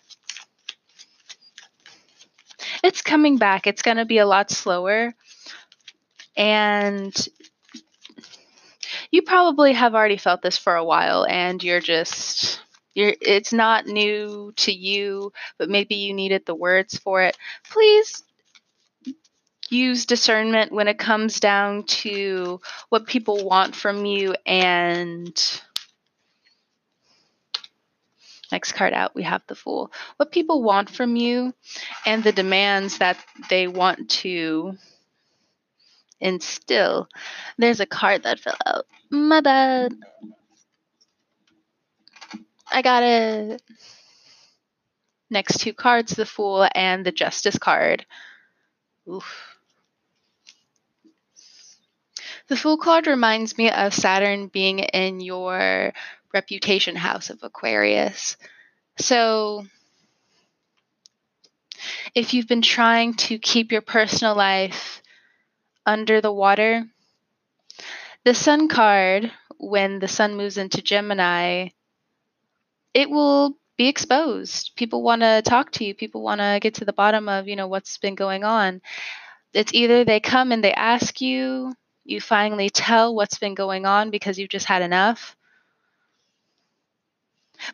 It's 2.83 3.03
coming 3.03 3.37
back. 3.37 3.67
It's 3.67 3.83
going 3.83 3.99
to 3.99 4.05
be 4.05 4.19
a 4.19 4.27
lot 4.27 4.51
slower. 4.51 5.13
And 6.37 7.15
you 9.11 9.23
probably 9.23 9.73
have 9.73 9.95
already 9.95 10.17
felt 10.17 10.43
this 10.43 10.59
for 10.59 10.75
a 10.77 10.85
while 10.85 11.25
and 11.25 11.63
you're 11.63 11.81
just 11.81 12.61
you're 12.95 13.15
it's 13.21 13.53
not 13.53 13.87
new 13.87 14.53
to 14.57 14.73
you 14.73 15.33
but 15.59 15.71
maybe 15.71 15.97
you 15.97 16.13
needed 16.13 16.45
the 16.47 16.55
words 16.55 16.99
for 16.99 17.23
it. 17.23 17.37
Please 17.71 18.23
use 19.71 20.07
discernment 20.07 20.73
when 20.73 20.89
it 20.89 20.99
comes 20.99 21.41
down 21.41 21.85
to 21.85 22.61
what 22.89 23.07
people 23.07 23.45
want 23.45 23.75
from 23.75 24.07
you 24.07 24.35
and 24.47 25.61
next 28.51 28.73
card 28.73 28.95
out 28.95 29.15
we 29.15 29.23
have 29.23 29.43
the 29.47 29.55
fool. 29.55 29.93
What 30.17 30.33
people 30.33 30.63
want 30.63 30.89
from 30.89 31.17
you 31.17 31.53
and 32.07 32.25
the 32.25 32.33
demands 32.33 32.99
that 32.99 33.19
they 33.51 33.69
want 33.69 34.09
to 34.11 34.77
instill 36.21 37.09
there's 37.59 37.81
a 37.81 37.87
card 37.87 38.23
that 38.25 38.41
fell 38.41 38.57
out 38.67 38.87
my 39.11 39.41
bad. 39.41 39.95
I 42.71 42.83
got 42.83 43.03
it. 43.03 43.63
Next 45.31 45.61
two 45.61 45.73
cards, 45.73 46.15
the 46.15 46.27
Fool 46.27 46.69
and 46.75 47.05
the 47.05 47.13
Justice 47.13 47.59
card. 47.59 48.05
Oof. 49.11 49.57
The 52.49 52.57
Fool 52.57 52.79
card 52.79 53.07
reminds 53.07 53.59
me 53.59 53.71
of 53.71 53.95
Saturn 53.95 54.49
being 54.49 54.79
in 54.81 55.21
your 55.21 55.93
reputation 56.33 56.97
house 56.97 57.31
of 57.31 57.43
Aquarius. 57.43 58.37
So, 58.99 59.67
if 62.15 62.35
you've 62.35 62.49
been 62.49 62.63
trying 62.63 63.15
to 63.15 63.39
keep 63.39 63.71
your 63.71 63.83
personal 63.83 64.35
life 64.35 65.03
under 65.89 66.21
the 66.21 66.31
water, 66.31 66.85
the 68.25 68.35
Sun 68.35 68.69
card, 68.69 69.33
when 69.59 69.99
the 70.01 70.07
Sun 70.07 70.37
moves 70.37 70.59
into 70.59 70.83
Gemini, 70.83 71.69
it 72.93 73.09
will 73.09 73.57
be 73.79 73.89
exposed. 73.89 74.77
People 74.77 75.03
want 75.03 75.23
to 75.23 75.41
talk 75.43 75.73
to 75.73 75.85
you. 75.85 75.95
People 75.95 76.23
want 76.23 76.43
to 76.43 76.59
get 76.61 76.75
to 76.75 76.85
the 76.85 76.93
bottom 76.93 77.27
of, 77.27 77.49
you 77.49 77.57
know, 77.57 77.69
what's 77.69 77.97
been 77.97 78.17
going 78.17 78.45
on. 78.45 78.83
It's 79.55 79.73
either 79.73 80.05
they 80.05 80.21
come 80.21 80.53
and 80.53 80.63
they 80.63 80.75
ask 80.75 81.23
you, 81.23 81.73
you 82.05 82.21
finally 82.21 82.69
tell 82.69 83.15
what's 83.15 83.39
been 83.39 83.55
going 83.55 83.87
on 83.87 84.11
because 84.11 84.39
you've 84.39 84.51
just 84.51 84.67
had 84.67 84.83
enough. 84.83 85.37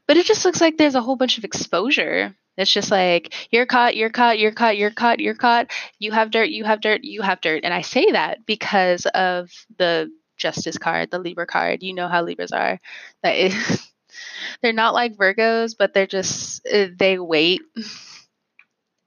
But 0.06 0.16
it 0.16 0.24
just 0.24 0.44
looks 0.44 0.60
like 0.60 0.76
there's 0.76 0.94
a 0.94 1.02
whole 1.02 1.16
bunch 1.16 1.36
of 1.38 1.44
exposure. 1.44 2.36
It's 2.56 2.72
just 2.72 2.90
like 2.90 3.34
you're 3.50 3.66
caught, 3.66 3.96
you're 3.96 4.10
caught, 4.10 4.38
you're 4.38 4.52
caught, 4.52 4.76
you're 4.76 4.90
caught, 4.90 5.20
you're 5.20 5.34
caught. 5.34 5.70
You 5.98 6.12
have 6.12 6.30
dirt, 6.30 6.50
you 6.50 6.64
have 6.64 6.80
dirt, 6.80 7.02
you 7.04 7.22
have 7.22 7.40
dirt. 7.40 7.62
And 7.64 7.74
I 7.74 7.80
say 7.82 8.12
that 8.12 8.46
because 8.46 9.06
of 9.06 9.50
the 9.78 10.10
justice 10.36 10.78
card, 10.78 11.10
the 11.10 11.18
Libra 11.18 11.46
card. 11.46 11.82
You 11.82 11.94
know 11.94 12.08
how 12.08 12.22
Libras 12.22 12.52
are. 12.52 12.80
That 13.22 13.36
is, 13.36 13.90
they're 14.62 14.72
not 14.72 14.94
like 14.94 15.16
Virgos, 15.16 15.74
but 15.78 15.94
they're 15.94 16.06
just 16.06 16.66
eh, 16.70 16.88
they 16.96 17.18
wait 17.18 17.62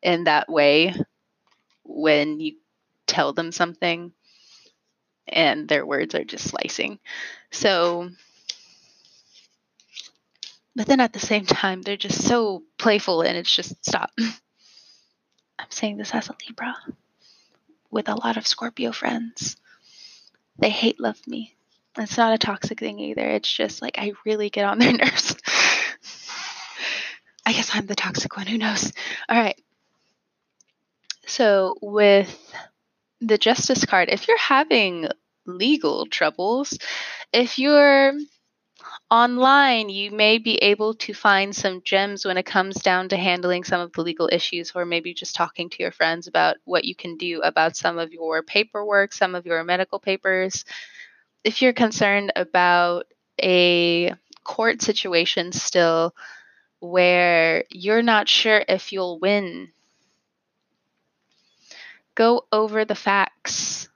in 0.02 0.26
that 0.26 0.50
way 0.50 0.94
when 1.84 2.40
you 2.40 2.58
tell 3.08 3.34
them 3.34 3.52
something 3.52 4.14
and 5.28 5.68
their 5.68 5.86
words 5.86 6.16
are 6.16 6.24
just 6.24 6.48
slicing. 6.50 7.00
So 7.52 8.10
but 10.78 10.88
then 10.88 11.02
at 11.02 11.12
the 11.12 11.20
same 11.20 11.46
time 11.46 11.82
they're 11.82 11.98
just 11.98 12.24
so 12.24 12.64
playful 12.78 13.22
and 13.22 13.38
it's 13.38 13.54
just 13.54 13.84
stop. 13.86 14.12
I'm 15.60 15.70
saying 15.70 15.98
this 15.98 16.14
as 16.14 16.30
a 16.30 16.36
Libra 16.48 16.76
with 17.92 18.08
a 18.08 18.16
lot 18.16 18.38
of 18.38 18.48
Scorpio 18.48 18.94
friends 18.94 19.58
they 20.60 20.70
hate 20.70 21.00
love 21.00 21.20
me. 21.28 21.56
It's 21.98 22.18
not 22.18 22.34
a 22.34 22.38
toxic 22.38 22.80
thing 22.80 23.00
either. 23.00 23.28
It's 23.28 23.52
just 23.52 23.82
like 23.82 23.98
I 23.98 24.14
really 24.26 24.50
get 24.50 24.66
on 24.66 24.80
their 24.80 24.94
nerves. 24.98 25.36
I 27.46 27.54
guess 27.54 27.72
I'm 27.74 27.86
the 27.86 27.96
toxic 27.96 28.36
one. 28.36 28.48
Who 28.48 28.58
knows? 28.58 28.92
All 29.30 29.38
right. 29.38 29.60
So, 31.26 31.76
with 31.82 32.54
the 33.22 33.38
Justice 33.38 33.86
card, 33.86 34.10
if 34.10 34.28
you're 34.28 34.38
having 34.38 35.08
legal 35.46 36.06
troubles, 36.06 36.78
if 37.34 37.58
you're 37.60 38.14
online, 39.10 39.90
you 39.90 40.12
may 40.12 40.38
be 40.38 40.56
able 40.56 40.94
to 40.96 41.14
find 41.14 41.56
some 41.56 41.82
gems 41.84 42.26
when 42.26 42.38
it 42.38 42.46
comes 42.46 42.76
down 42.76 43.10
to 43.10 43.18
handling 43.18 43.64
some 43.64 43.80
of 43.80 43.94
the 43.94 44.02
legal 44.02 44.30
issues, 44.32 44.72
or 44.76 44.86
maybe 44.86 45.14
just 45.14 45.36
talking 45.36 45.70
to 45.70 45.82
your 45.82 45.92
friends 45.92 46.28
about 46.28 46.58
what 46.66 46.84
you 46.84 46.96
can 46.96 47.18
do 47.18 47.42
about 47.42 47.76
some 47.76 47.98
of 47.98 48.12
your 48.12 48.44
paperwork, 48.44 49.14
some 49.14 49.36
of 49.36 49.46
your 49.46 49.64
medical 49.64 50.00
papers. 50.00 50.66
If 51.44 51.62
you're 51.62 51.74
concerned 51.74 52.34
about 52.36 53.08
a 53.42 54.14
court 54.44 54.82
situation 54.82 55.52
still 55.52 56.14
where 56.80 57.64
you're 57.70 58.02
not 58.02 58.28
sure 58.28 58.64
if 58.68 58.92
you'll 58.92 59.20
win, 59.20 59.70
go 62.16 62.46
over 62.52 62.84
the 62.84 62.96
facts. 62.96 63.88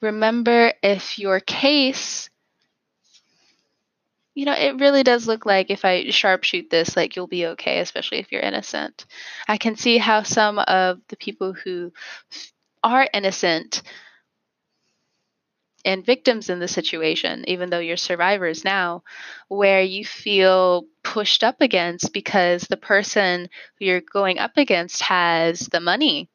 Remember, 0.00 0.72
if 0.82 1.18
your 1.18 1.40
case 1.40 2.30
you 4.38 4.44
know, 4.44 4.54
it 4.54 4.78
really 4.78 5.02
does 5.02 5.26
look 5.26 5.46
like 5.46 5.68
if 5.68 5.84
I 5.84 6.04
sharpshoot 6.04 6.70
this, 6.70 6.96
like 6.96 7.16
you'll 7.16 7.26
be 7.26 7.46
okay, 7.46 7.80
especially 7.80 8.18
if 8.18 8.30
you're 8.30 8.40
innocent. 8.40 9.04
I 9.48 9.58
can 9.58 9.74
see 9.74 9.98
how 9.98 10.22
some 10.22 10.60
of 10.60 11.00
the 11.08 11.16
people 11.16 11.54
who 11.54 11.92
are 12.84 13.08
innocent 13.12 13.82
and 15.84 16.06
victims 16.06 16.50
in 16.50 16.60
the 16.60 16.68
situation, 16.68 17.46
even 17.48 17.68
though 17.68 17.80
you're 17.80 17.96
survivors 17.96 18.64
now, 18.64 19.02
where 19.48 19.82
you 19.82 20.04
feel 20.04 20.86
pushed 21.02 21.42
up 21.42 21.60
against 21.60 22.12
because 22.12 22.62
the 22.62 22.76
person 22.76 23.48
you're 23.80 24.02
going 24.02 24.38
up 24.38 24.56
against 24.56 25.02
has 25.02 25.66
the 25.66 25.80
money. 25.80 26.28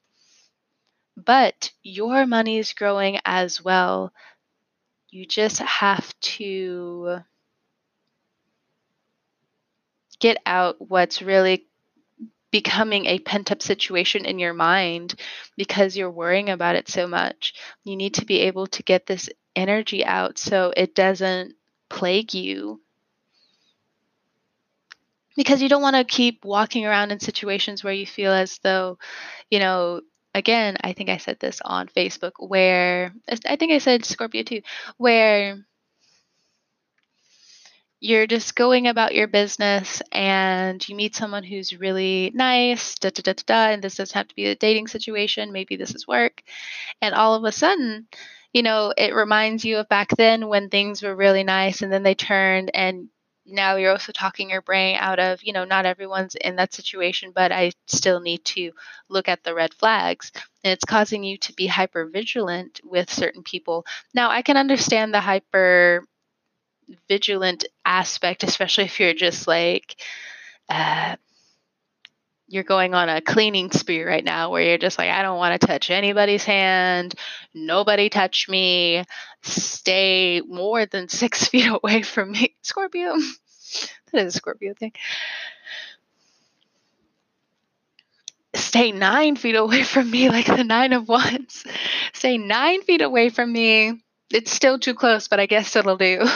But 1.16 1.72
your 1.84 2.26
money 2.26 2.58
is 2.58 2.74
growing 2.74 3.22
as 3.24 3.64
well. 3.64 4.12
You 5.10 5.26
just 5.26 5.60
have 5.60 6.14
to 6.20 7.24
get 10.24 10.38
out 10.46 10.78
what's 10.80 11.22
really 11.22 11.68
becoming 12.50 13.08
a 13.08 13.20
pent 13.20 13.52
up 13.52 13.62
situation 13.62 14.26
in 14.26 14.40
your 14.40 14.54
mind 14.54 15.16
because 15.58 15.98
you're 15.98 16.10
worrying 16.10 16.50
about 16.50 16.78
it 16.78 16.88
so 16.88 17.06
much. 17.08 17.54
You 17.84 17.98
need 17.98 18.14
to 18.14 18.26
be 18.26 18.40
able 18.42 18.68
to 18.68 18.84
get 18.84 19.06
this 19.06 19.30
energy 19.54 20.06
out 20.06 20.38
so 20.38 20.72
it 20.78 20.96
doesn't 20.96 21.56
plague 21.90 22.34
you. 22.34 22.80
Because 25.36 25.62
you 25.62 25.68
don't 25.68 25.82
want 25.82 25.98
to 25.98 26.06
keep 26.06 26.46
walking 26.46 26.86
around 26.86 27.12
in 27.12 27.20
situations 27.20 27.84
where 27.84 27.92
you 27.92 28.06
feel 28.06 28.32
as 28.32 28.60
though, 28.64 28.98
you 29.52 29.60
know, 29.60 30.00
again, 30.34 30.78
I 30.82 30.94
think 30.94 31.10
I 31.10 31.18
said 31.18 31.38
this 31.42 31.60
on 31.66 31.90
Facebook 31.90 32.34
where 32.38 33.14
I 33.46 33.58
think 33.58 33.74
I 33.74 33.80
said 33.80 34.06
Scorpio 34.06 34.44
too, 34.44 34.62
where 34.96 35.66
you're 38.04 38.28
just 38.28 38.54
going 38.54 38.88
about 38.88 39.16
your 39.16 39.28
business 39.28 40.02
and 40.12 40.86
you 40.90 40.94
meet 40.94 41.16
someone 41.16 41.42
who's 41.42 41.80
really 41.80 42.34
nice, 42.36 42.96
da 42.96 43.10
da 43.10 43.22
da 43.22 43.32
da, 43.32 43.44
da 43.46 43.72
and 43.72 43.82
this 43.82 43.96
doesn't 43.96 44.14
have 44.14 44.28
to 44.28 44.36
be 44.36 44.48
a 44.48 44.56
dating 44.56 44.88
situation, 44.88 45.54
maybe 45.54 45.78
this 45.78 45.96
is 45.96 46.06
work. 46.06 46.44
And 47.02 47.16
all 47.16 47.34
of 47.34 47.46
a 47.46 47.52
sudden, 47.54 48.08
you 48.52 48.62
know, 48.62 48.94
it 48.98 49.16
reminds 49.16 49.64
you 49.64 49.78
of 49.78 49.88
back 49.88 50.10
then 50.18 50.50
when 50.50 50.68
things 50.68 51.02
were 51.02 51.16
really 51.16 51.46
nice 51.46 51.82
and 51.82 51.94
then 51.94 52.04
they 52.04 52.14
turned 52.14 52.72
and 52.74 53.08
now 53.46 53.78
you're 53.78 53.92
also 53.92 54.12
talking 54.12 54.50
your 54.50 54.62
brain 54.62 54.98
out 55.00 55.20
of, 55.20 55.42
you 55.42 55.54
know, 55.54 55.64
not 55.64 55.86
everyone's 55.86 56.36
in 56.36 56.58
that 56.58 56.74
situation, 56.74 57.32
but 57.34 57.54
I 57.54 57.72
still 57.88 58.20
need 58.20 58.44
to 58.46 58.74
look 59.08 59.30
at 59.30 59.46
the 59.46 59.56
red 59.56 59.74
flags. 59.74 60.34
And 60.66 60.74
it's 60.74 60.84
causing 60.84 61.24
you 61.24 61.38
to 61.38 61.54
be 61.54 61.68
hyper 61.68 62.06
vigilant 62.06 62.82
with 62.84 63.10
certain 63.10 63.44
people. 63.44 63.86
Now, 64.14 64.30
I 64.30 64.42
can 64.42 64.58
understand 64.58 65.14
the 65.14 65.22
hyper 65.22 66.06
vigilant 67.08 67.66
aspect, 67.86 68.44
especially 68.44 68.86
if 68.86 69.00
you're 69.00 69.14
just 69.14 69.48
like, 69.48 69.96
uh, 70.70 71.16
you're 72.48 72.64
going 72.64 72.94
on 72.94 73.10
a 73.10 73.22
cleaning 73.22 73.72
spree 73.72 74.04
right 74.04 74.24
now 74.24 74.52
where 74.52 74.62
you're 74.62 74.78
just 74.78 74.98
like, 75.00 75.10
I 75.10 75.24
don't 75.24 75.38
want 75.38 75.60
to 75.60 75.68
touch 75.68 75.90
anybody's 75.90 76.44
hand. 76.44 77.16
Nobody 77.54 78.10
touch 78.10 78.48
me. 78.48 79.04
Stay 79.42 80.42
more 80.42 80.86
than 80.86 81.10
six 81.10 81.48
feet 81.48 81.68
away 81.68 82.04
from 82.04 82.32
me. 82.32 82.56
Scorpio. 82.62 83.16
that 84.12 84.26
is 84.26 84.36
a 84.36 84.38
Scorpio 84.38 84.74
thing. 84.76 84.94
Stay 88.56 88.92
nine 88.92 89.36
feet 89.36 89.56
away 89.56 89.84
from 89.84 90.12
me, 90.12 90.30
like 90.30 90.46
the 90.46 90.64
nine 90.64 90.94
of 90.94 91.08
wands. 91.08 91.64
Stay 92.14 92.38
nine 92.38 92.84
feet 92.84 93.02
away 93.02 93.30
from 93.30 93.52
me. 93.52 94.04
It's 94.32 94.52
still 94.52 94.78
too 94.78 94.94
close, 94.94 95.28
but 95.28 95.40
I 95.40 95.48
guess 95.48 95.76
it'll 95.76 95.98
do. 95.98 96.28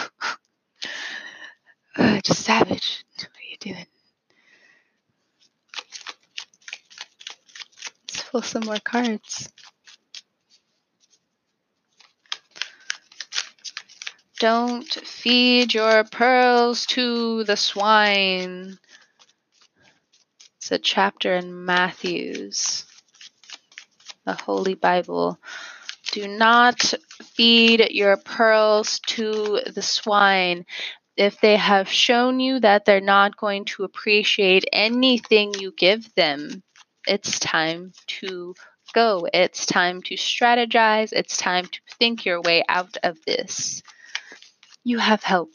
Uh, 1.98 2.22
just 2.22 2.44
savage. 2.44 3.04
What 3.16 3.26
are 3.26 3.50
you 3.50 3.58
doing? 3.60 3.88
Let's 8.08 8.24
pull 8.30 8.42
some 8.44 8.66
more 8.66 8.80
cards. 8.84 9.50
Don't 14.40 14.88
feed 14.88 15.74
your 15.74 16.04
pearls 16.04 16.86
to 16.88 17.44
the 17.46 17.58
swine. 17.58 18.78
It's 20.58 20.72
a 20.72 20.78
chapter 20.78 21.34
in 21.36 21.66
Matthew's, 21.66 22.86
the 24.26 24.34
Holy 24.34 24.76
Bible. 24.76 25.40
Do 26.12 26.28
not 26.28 26.94
feed 27.24 27.88
your 27.90 28.18
pearls 28.18 29.00
to 29.08 29.62
the 29.74 29.82
swine 29.82 30.66
if 31.18 31.42
they 31.42 31.58
have 31.58 31.90
shown 31.90 32.40
you 32.40 32.60
that 32.60 32.86
they're 32.86 33.02
not 33.02 33.38
going 33.38 33.66
to 33.66 33.84
appreciate 33.84 34.66
anything 34.72 35.54
you 35.60 35.74
give 35.76 36.14
them, 36.14 36.62
it's 37.08 37.40
time 37.40 37.92
to 38.06 38.54
go. 38.94 39.28
It's 39.34 39.66
time 39.66 40.02
to 40.04 40.16
strategize. 40.16 41.12
It's 41.12 41.36
time 41.36 41.66
to 41.66 41.80
think 42.00 42.26
your 42.26 42.42
way 42.42 42.64
out 42.70 42.98
of 43.04 43.18
this. 43.26 43.82
You 44.84 45.00
have 45.00 45.24
help. 45.24 45.52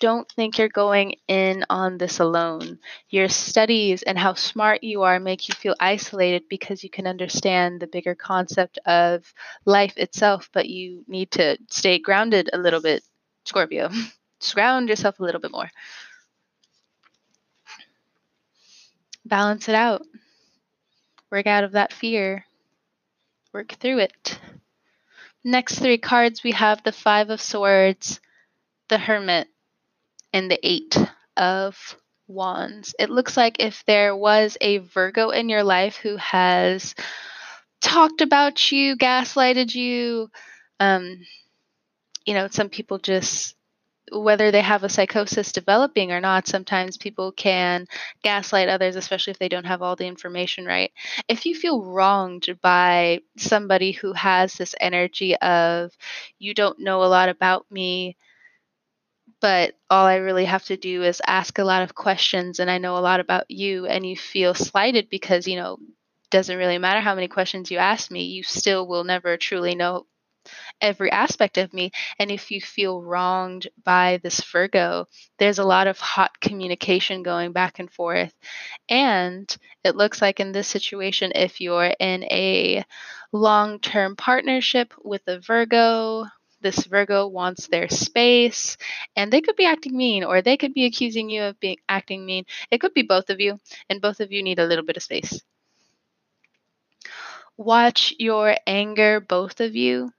Don't 0.00 0.28
think 0.32 0.58
you're 0.58 0.68
going 0.68 1.16
in 1.28 1.64
on 1.68 1.98
this 1.98 2.20
alone. 2.20 2.78
Your 3.10 3.28
studies 3.28 4.02
and 4.02 4.18
how 4.18 4.32
smart 4.32 4.82
you 4.82 5.02
are 5.02 5.20
make 5.20 5.48
you 5.48 5.54
feel 5.54 5.76
isolated 5.78 6.44
because 6.48 6.82
you 6.82 6.88
can 6.88 7.06
understand 7.06 7.80
the 7.80 7.86
bigger 7.86 8.14
concept 8.14 8.78
of 8.86 9.32
life 9.66 9.96
itself, 9.98 10.48
but 10.52 10.68
you 10.68 11.04
need 11.06 11.30
to 11.32 11.58
stay 11.68 11.98
grounded 11.98 12.48
a 12.52 12.58
little 12.58 12.80
bit 12.80 13.04
Scorpio. 13.44 13.90
Surround 14.40 14.88
yourself 14.88 15.20
a 15.20 15.22
little 15.22 15.40
bit 15.40 15.50
more. 15.50 15.70
Balance 19.24 19.68
it 19.68 19.74
out. 19.74 20.02
Work 21.30 21.46
out 21.46 21.64
of 21.64 21.72
that 21.72 21.92
fear. 21.92 22.44
Work 23.52 23.72
through 23.72 23.98
it. 23.98 24.38
Next 25.44 25.78
three 25.78 25.98
cards, 25.98 26.42
we 26.42 26.52
have 26.52 26.82
the 26.82 26.92
Five 26.92 27.30
of 27.30 27.40
Swords, 27.40 28.20
the 28.88 28.98
Hermit, 28.98 29.48
and 30.32 30.50
the 30.50 30.58
Eight 30.62 30.96
of 31.36 31.96
Wands. 32.26 32.94
It 32.98 33.10
looks 33.10 33.36
like 33.36 33.56
if 33.58 33.84
there 33.86 34.14
was 34.14 34.56
a 34.60 34.78
Virgo 34.78 35.30
in 35.30 35.48
your 35.48 35.62
life 35.64 35.96
who 35.96 36.16
has 36.16 36.94
talked 37.80 38.20
about 38.20 38.70
you, 38.70 38.96
gaslighted 38.96 39.74
you, 39.74 40.30
um, 40.78 41.26
you 42.26 42.34
know, 42.34 42.48
some 42.48 42.68
people 42.68 42.98
just 42.98 43.56
whether 44.12 44.50
they 44.50 44.60
have 44.60 44.82
a 44.82 44.88
psychosis 44.88 45.52
developing 45.52 46.10
or 46.12 46.20
not, 46.20 46.46
sometimes 46.46 46.96
people 46.96 47.32
can 47.32 47.86
gaslight 48.22 48.68
others, 48.68 48.96
especially 48.96 49.30
if 49.30 49.38
they 49.38 49.48
don't 49.48 49.66
have 49.66 49.82
all 49.82 49.96
the 49.96 50.06
information 50.06 50.64
right. 50.64 50.92
If 51.28 51.46
you 51.46 51.54
feel 51.54 51.82
wronged 51.84 52.58
by 52.60 53.20
somebody 53.36 53.92
who 53.92 54.12
has 54.12 54.54
this 54.54 54.74
energy 54.80 55.36
of, 55.36 55.92
you 56.38 56.54
don't 56.54 56.80
know 56.80 57.04
a 57.04 57.06
lot 57.06 57.28
about 57.28 57.66
me, 57.70 58.16
but 59.40 59.74
all 59.88 60.06
I 60.06 60.16
really 60.16 60.44
have 60.44 60.64
to 60.66 60.76
do 60.76 61.02
is 61.02 61.22
ask 61.26 61.58
a 61.58 61.64
lot 61.64 61.82
of 61.82 61.94
questions 61.94 62.58
and 62.58 62.70
I 62.70 62.78
know 62.78 62.96
a 62.96 63.00
lot 63.00 63.20
about 63.20 63.50
you, 63.50 63.86
and 63.86 64.04
you 64.04 64.16
feel 64.16 64.54
slighted 64.54 65.08
because, 65.08 65.46
you 65.46 65.56
know, 65.56 65.78
doesn't 66.30 66.58
really 66.58 66.78
matter 66.78 67.00
how 67.00 67.14
many 67.14 67.28
questions 67.28 67.70
you 67.70 67.78
ask 67.78 68.10
me, 68.10 68.24
you 68.24 68.42
still 68.42 68.86
will 68.86 69.04
never 69.04 69.36
truly 69.36 69.74
know 69.74 70.06
every 70.80 71.10
aspect 71.10 71.58
of 71.58 71.72
me. 71.72 71.90
And 72.18 72.30
if 72.30 72.50
you 72.50 72.60
feel 72.60 73.02
wronged 73.02 73.68
by 73.84 74.20
this 74.22 74.40
Virgo, 74.44 75.06
there's 75.38 75.58
a 75.58 75.64
lot 75.64 75.86
of 75.86 75.98
hot 75.98 76.40
communication 76.40 77.22
going 77.22 77.52
back 77.52 77.78
and 77.78 77.90
forth. 77.90 78.34
And 78.88 79.54
it 79.84 79.96
looks 79.96 80.20
like 80.20 80.40
in 80.40 80.52
this 80.52 80.68
situation, 80.68 81.32
if 81.34 81.60
you're 81.60 81.92
in 81.98 82.24
a 82.24 82.84
long 83.32 83.78
term 83.80 84.16
partnership 84.16 84.94
with 85.02 85.22
a 85.26 85.38
Virgo, 85.38 86.26
this 86.60 86.84
Virgo 86.84 87.26
wants 87.26 87.68
their 87.68 87.88
space 87.88 88.76
and 89.16 89.32
they 89.32 89.40
could 89.40 89.56
be 89.56 89.64
acting 89.64 89.96
mean 89.96 90.24
or 90.24 90.42
they 90.42 90.56
could 90.56 90.74
be 90.74 90.84
accusing 90.84 91.30
you 91.30 91.42
of 91.44 91.60
being 91.60 91.78
acting 91.88 92.26
mean. 92.26 92.44
It 92.70 92.80
could 92.80 92.94
be 92.94 93.02
both 93.02 93.30
of 93.30 93.40
you, 93.40 93.58
and 93.88 94.00
both 94.00 94.20
of 94.20 94.30
you 94.30 94.42
need 94.42 94.58
a 94.58 94.66
little 94.66 94.84
bit 94.84 94.96
of 94.96 95.02
space. 95.02 95.40
Watch 97.56 98.14
your 98.18 98.56
anger, 98.66 99.20
both 99.20 99.60
of 99.60 99.76
you 99.76 100.12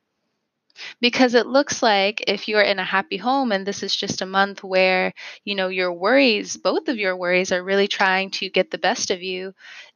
because 1.00 1.34
it 1.34 1.48
looks 1.48 1.82
like 1.84 2.24
if 2.28 2.48
you're 2.48 2.62
in 2.62 2.80
a 2.80 2.84
happy 2.84 3.18
home 3.18 3.52
and 3.52 3.66
this 3.66 3.84
is 3.84 3.96
just 3.96 4.22
a 4.22 4.26
month 4.26 4.64
where 4.64 5.14
you 5.46 5.56
know 5.56 5.68
your 5.70 5.94
worries 5.94 6.58
both 6.58 6.88
of 6.88 6.98
your 6.98 7.16
worries 7.16 7.52
are 7.52 7.64
really 7.64 7.88
trying 7.88 8.30
to 8.32 8.50
get 8.50 8.72
the 8.72 8.78
best 8.78 9.12
of 9.12 9.22
you 9.22 9.54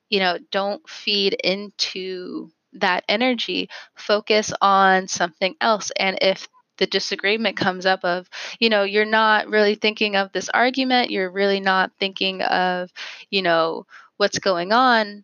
you 0.09 0.19
know 0.19 0.37
don't 0.51 0.87
feed 0.89 1.33
into 1.43 2.49
that 2.73 3.05
energy. 3.07 3.69
Focus 3.95 4.51
on 4.61 5.07
something 5.07 5.55
else. 5.61 5.91
And 5.97 6.17
if 6.21 6.47
the 6.77 6.85
disagreement 6.87 7.55
comes 7.55 7.85
up 7.85 8.03
of 8.03 8.29
you 8.59 8.69
know 8.69 8.83
you're 8.83 9.05
not 9.05 9.47
really 9.47 9.75
thinking 9.75 10.17
of 10.17 10.29
this 10.33 10.49
argument 10.49 11.09
you're 11.09 11.31
really 11.31 11.61
not 11.61 11.89
thinking 12.01 12.41
of 12.41 12.91
you 13.29 13.41
know 13.41 13.85
what's 14.17 14.39
going 14.39 14.73
on 14.73 15.23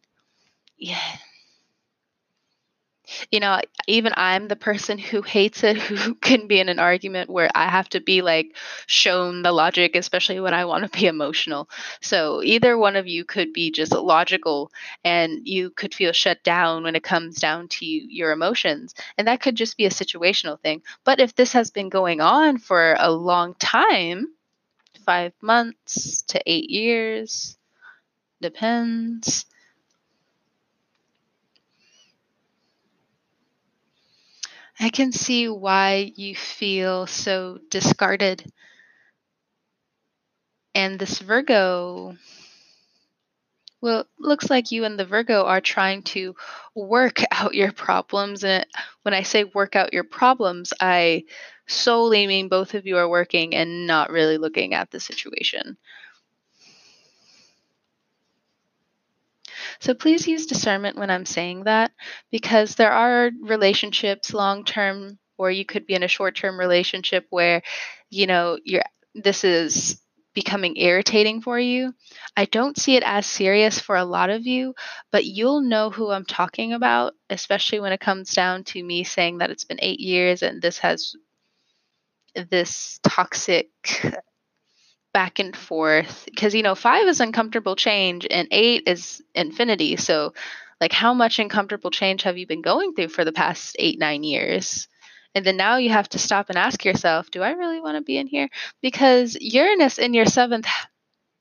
yeah 0.77 0.99
you 3.31 3.39
know, 3.39 3.59
even 3.87 4.13
I'm 4.15 4.47
the 4.47 4.55
person 4.55 4.97
who 4.97 5.21
hates 5.21 5.63
it, 5.63 5.77
who 5.81 6.15
can 6.15 6.47
be 6.47 6.59
in 6.59 6.69
an 6.69 6.79
argument 6.79 7.29
where 7.29 7.49
I 7.53 7.67
have 7.67 7.89
to 7.89 8.01
be 8.01 8.21
like 8.21 8.55
shown 8.87 9.41
the 9.41 9.51
logic, 9.51 9.95
especially 9.95 10.39
when 10.39 10.53
I 10.53 10.65
want 10.65 10.83
to 10.91 10.99
be 10.99 11.07
emotional. 11.07 11.69
So 12.01 12.41
either 12.43 12.77
one 12.77 12.95
of 12.95 13.07
you 13.07 13.25
could 13.25 13.53
be 13.53 13.71
just 13.71 13.91
logical 13.91 14.71
and 15.03 15.47
you 15.47 15.69
could 15.69 15.93
feel 15.93 16.11
shut 16.11 16.43
down 16.43 16.83
when 16.83 16.95
it 16.95 17.03
comes 17.03 17.39
down 17.39 17.67
to 17.69 17.85
your 17.85 18.31
emotions. 18.31 18.93
And 19.17 19.27
that 19.27 19.41
could 19.41 19.55
just 19.55 19.77
be 19.77 19.85
a 19.85 19.89
situational 19.89 20.59
thing. 20.59 20.81
But 21.03 21.19
if 21.19 21.35
this 21.35 21.53
has 21.53 21.71
been 21.71 21.89
going 21.89 22.21
on 22.21 22.57
for 22.57 22.95
a 22.99 23.11
long 23.11 23.55
time, 23.55 24.27
five 25.05 25.33
months 25.41 26.21
to 26.23 26.41
eight 26.45 26.69
years, 26.69 27.57
depends 28.41 29.45
I 34.81 34.89
can 34.89 35.11
see 35.11 35.47
why 35.47 36.11
you 36.15 36.35
feel 36.35 37.05
so 37.05 37.59
discarded. 37.69 38.51
And 40.73 40.97
this 40.97 41.19
Virgo, 41.19 42.17
well, 43.79 44.07
looks 44.17 44.49
like 44.49 44.71
you 44.71 44.83
and 44.83 44.97
the 44.97 45.05
Virgo 45.05 45.43
are 45.43 45.61
trying 45.61 46.01
to 46.03 46.35
work 46.73 47.21
out 47.31 47.53
your 47.53 47.71
problems. 47.71 48.43
And 48.43 48.65
when 49.03 49.13
I 49.13 49.21
say 49.21 49.43
work 49.43 49.75
out 49.75 49.93
your 49.93 50.03
problems, 50.03 50.73
I 50.81 51.25
solely 51.67 52.25
mean 52.25 52.49
both 52.49 52.73
of 52.73 52.87
you 52.87 52.97
are 52.97 53.07
working 53.07 53.53
and 53.53 53.85
not 53.85 54.09
really 54.09 54.39
looking 54.39 54.73
at 54.73 54.89
the 54.89 54.99
situation. 54.99 55.77
So 59.81 59.95
please 59.95 60.27
use 60.27 60.45
discernment 60.45 60.95
when 60.97 61.09
I'm 61.09 61.25
saying 61.25 61.63
that 61.63 61.91
because 62.31 62.75
there 62.75 62.91
are 62.91 63.31
relationships 63.41 64.31
long 64.31 64.63
term 64.63 65.17
or 65.39 65.49
you 65.49 65.65
could 65.65 65.87
be 65.87 65.95
in 65.95 66.03
a 66.03 66.07
short 66.07 66.35
term 66.35 66.59
relationship 66.59 67.25
where 67.31 67.63
you 68.11 68.27
know 68.27 68.59
you're 68.63 68.83
this 69.15 69.43
is 69.43 69.99
becoming 70.33 70.77
irritating 70.77 71.41
for 71.41 71.59
you. 71.59 71.93
I 72.37 72.45
don't 72.45 72.77
see 72.77 72.95
it 72.95 73.03
as 73.03 73.25
serious 73.25 73.79
for 73.79 73.97
a 73.97 74.05
lot 74.05 74.29
of 74.29 74.45
you, 74.45 74.75
but 75.11 75.25
you'll 75.25 75.61
know 75.61 75.89
who 75.89 76.11
I'm 76.11 76.25
talking 76.25 76.71
about, 76.71 77.13
especially 77.29 77.81
when 77.81 77.91
it 77.91 77.99
comes 77.99 78.33
down 78.33 78.63
to 78.65 78.81
me 78.81 79.03
saying 79.03 79.39
that 79.39 79.49
it's 79.49 79.65
been 79.65 79.79
8 79.81 79.99
years 79.99 80.41
and 80.43 80.61
this 80.61 80.77
has 80.77 81.15
this 82.49 82.99
toxic 83.03 83.69
back 85.13 85.39
and 85.39 85.55
forth 85.55 86.25
because 86.25 86.53
you 86.53 86.63
know 86.63 86.75
five 86.75 87.07
is 87.07 87.19
uncomfortable 87.19 87.75
change 87.75 88.27
and 88.29 88.47
eight 88.51 88.83
is 88.87 89.21
infinity. 89.35 89.97
So 89.97 90.33
like 90.79 90.93
how 90.93 91.13
much 91.13 91.39
uncomfortable 91.39 91.91
change 91.91 92.23
have 92.23 92.37
you 92.37 92.47
been 92.47 92.61
going 92.61 92.93
through 92.93 93.09
for 93.09 93.25
the 93.25 93.31
past 93.31 93.75
eight 93.79 93.99
nine 93.99 94.23
years? 94.23 94.87
And 95.33 95.45
then 95.45 95.55
now 95.57 95.77
you 95.77 95.89
have 95.89 96.09
to 96.09 96.19
stop 96.19 96.49
and 96.49 96.57
ask 96.57 96.83
yourself 96.83 97.31
do 97.31 97.41
i 97.41 97.51
really 97.51 97.81
want 97.81 97.97
to 97.97 98.03
be 98.03 98.17
in 98.17 98.27
here? 98.27 98.49
Because 98.81 99.37
uranus 99.39 99.97
in 99.97 100.13
your 100.13 100.25
seventh 100.25 100.67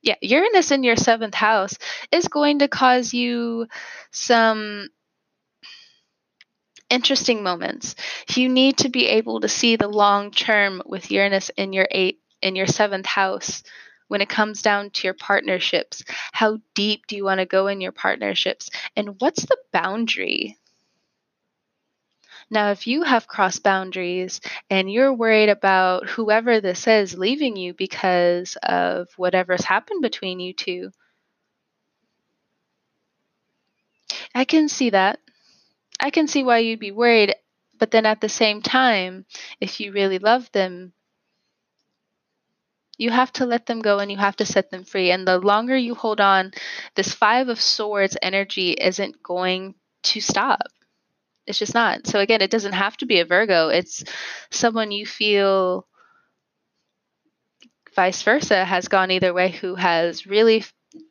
yeah 0.02 0.16
uranus 0.20 0.70
in 0.70 0.82
your 0.82 0.96
seventh 0.96 1.34
house 1.34 1.76
is 2.10 2.28
going 2.28 2.60
to 2.60 2.68
cause 2.68 3.12
you 3.12 3.66
some 4.10 4.88
interesting 6.90 7.42
moments. 7.42 7.94
You 8.34 8.48
need 8.48 8.78
to 8.78 8.88
be 8.88 9.06
able 9.06 9.40
to 9.40 9.48
see 9.48 9.76
the 9.76 9.88
long 9.88 10.32
term 10.32 10.82
with 10.84 11.10
uranus 11.10 11.50
in 11.56 11.72
your 11.72 11.86
eight 11.90 12.19
in 12.42 12.56
your 12.56 12.66
seventh 12.66 13.06
house 13.06 13.62
when 14.08 14.20
it 14.20 14.28
comes 14.28 14.62
down 14.62 14.90
to 14.90 15.06
your 15.06 15.14
partnerships. 15.14 16.02
How 16.32 16.58
deep 16.74 17.06
do 17.06 17.16
you 17.16 17.24
want 17.24 17.38
to 17.38 17.46
go 17.46 17.68
in 17.68 17.80
your 17.80 17.92
partnerships? 17.92 18.68
And 18.96 19.20
what's 19.20 19.44
the 19.44 19.56
boundary? 19.72 20.58
Now, 22.50 22.72
if 22.72 22.88
you 22.88 23.04
have 23.04 23.28
crossed 23.28 23.62
boundaries 23.62 24.40
and 24.68 24.90
you're 24.90 25.14
worried 25.14 25.48
about 25.48 26.08
whoever 26.08 26.60
this 26.60 26.88
is 26.88 27.16
leaving 27.16 27.56
you 27.56 27.72
because 27.74 28.56
of 28.64 29.08
whatever's 29.16 29.64
happened 29.64 30.02
between 30.02 30.40
you 30.40 30.52
two, 30.52 30.90
I 34.34 34.44
can 34.44 34.68
see 34.68 34.90
that. 34.90 35.20
I 36.00 36.10
can 36.10 36.26
see 36.26 36.42
why 36.42 36.58
you'd 36.58 36.80
be 36.80 36.90
worried. 36.90 37.34
But 37.78 37.92
then 37.92 38.06
at 38.06 38.20
the 38.20 38.28
same 38.28 38.60
time, 38.60 39.24
if 39.60 39.78
you 39.80 39.92
really 39.92 40.18
love 40.18 40.50
them, 40.52 40.92
you 43.00 43.10
have 43.10 43.32
to 43.32 43.46
let 43.46 43.64
them 43.64 43.80
go 43.80 43.98
and 43.98 44.10
you 44.10 44.18
have 44.18 44.36
to 44.36 44.44
set 44.44 44.70
them 44.70 44.84
free. 44.84 45.10
And 45.10 45.26
the 45.26 45.38
longer 45.38 45.74
you 45.74 45.94
hold 45.94 46.20
on, 46.20 46.52
this 46.96 47.14
Five 47.14 47.48
of 47.48 47.58
Swords 47.58 48.14
energy 48.20 48.72
isn't 48.72 49.22
going 49.22 49.74
to 50.02 50.20
stop. 50.20 50.60
It's 51.46 51.58
just 51.58 51.72
not. 51.72 52.06
So, 52.06 52.20
again, 52.20 52.42
it 52.42 52.50
doesn't 52.50 52.74
have 52.74 52.98
to 52.98 53.06
be 53.06 53.20
a 53.20 53.24
Virgo, 53.24 53.68
it's 53.68 54.04
someone 54.50 54.90
you 54.90 55.06
feel 55.06 55.86
vice 57.96 58.22
versa 58.22 58.66
has 58.66 58.86
gone 58.86 59.10
either 59.10 59.32
way 59.32 59.50
who 59.50 59.74
has 59.76 60.26
really 60.26 60.62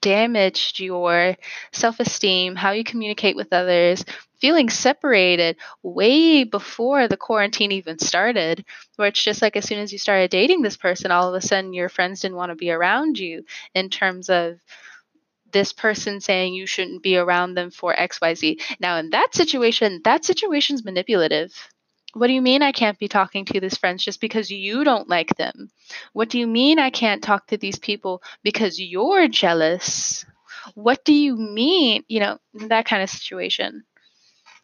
damaged 0.02 0.80
your 0.80 1.36
self 1.74 2.00
esteem, 2.00 2.56
how 2.56 2.72
you 2.72 2.84
communicate 2.84 3.36
with 3.36 3.52
others, 3.52 4.06
feeling 4.40 4.70
separated 4.70 5.58
way 5.84 6.44
before 6.44 7.08
the 7.08 7.18
quarantine 7.18 7.72
even 7.72 8.00
started, 8.00 8.66
where 8.96 9.10
it's 9.10 9.24
just 9.24 9.42
like 9.42 9.56
as 9.56 9.66
soon 9.66 9.80
as 9.80 9.92
you 9.92 10.00
started 10.00 10.32
dating 10.32 10.62
this 10.62 10.78
person, 10.78 11.12
all 11.12 11.28
of 11.28 11.36
a 11.36 11.46
sudden 11.46 11.74
your 11.74 11.90
friends 11.90 12.22
didn't 12.22 12.38
want 12.38 12.52
to 12.52 12.56
be 12.56 12.72
around 12.72 13.20
you 13.20 13.44
in 13.76 13.90
terms 13.90 14.30
of 14.30 14.60
this 15.52 15.74
person 15.74 16.22
saying 16.22 16.54
you 16.54 16.66
shouldn't 16.66 17.04
be 17.04 17.18
around 17.18 17.56
them 17.56 17.72
for 17.72 17.94
XYZ. 17.94 18.62
Now, 18.80 18.98
in 18.98 19.10
that 19.12 19.34
situation, 19.34 20.02
that 20.04 20.24
situation's 20.26 20.86
manipulative. 20.86 21.54
What 22.14 22.28
do 22.28 22.34
you 22.34 22.42
mean 22.42 22.64
I 22.64 22.72
can't 22.72 22.98
be 22.98 23.08
talking 23.08 23.46
to 23.46 23.60
these 23.60 23.78
friends 23.78 24.04
just 24.04 24.20
because 24.20 24.50
you 24.50 24.84
don't 24.84 25.10
like 25.10 25.36
them? 25.36 25.70
What 26.14 26.30
do 26.30 26.40
you 26.40 26.48
mean 26.48 26.80
I 26.80 26.90
can't 26.90 27.24
talk 27.24 27.48
to 27.48 27.58
these 27.58 27.78
people 27.78 28.24
because 28.44 28.80
you're 28.80 29.28
jealous? 29.28 30.26
What 30.74 31.06
do 31.06 31.14
you 31.14 31.36
mean? 31.36 32.04
You 32.08 32.20
know, 32.20 32.40
that 32.54 32.86
kind 32.86 33.04
of 33.04 33.10
situation 33.10 33.84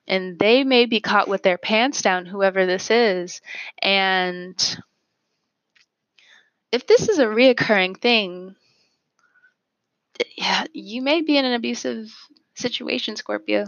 and 0.07 0.37
they 0.39 0.63
may 0.63 0.85
be 0.85 0.99
caught 0.99 1.27
with 1.27 1.43
their 1.43 1.57
pants 1.57 2.01
down, 2.01 2.25
whoever 2.25 2.65
this 2.65 2.91
is. 2.91 3.41
And 3.81 4.77
if 6.71 6.87
this 6.87 7.09
is 7.09 7.19
a 7.19 7.25
reoccurring 7.25 7.99
thing, 7.99 8.55
yeah, 10.37 10.65
you 10.73 11.01
may 11.01 11.21
be 11.21 11.37
in 11.37 11.45
an 11.45 11.53
abusive 11.53 12.13
situation, 12.55 13.15
Scorpio. 13.15 13.65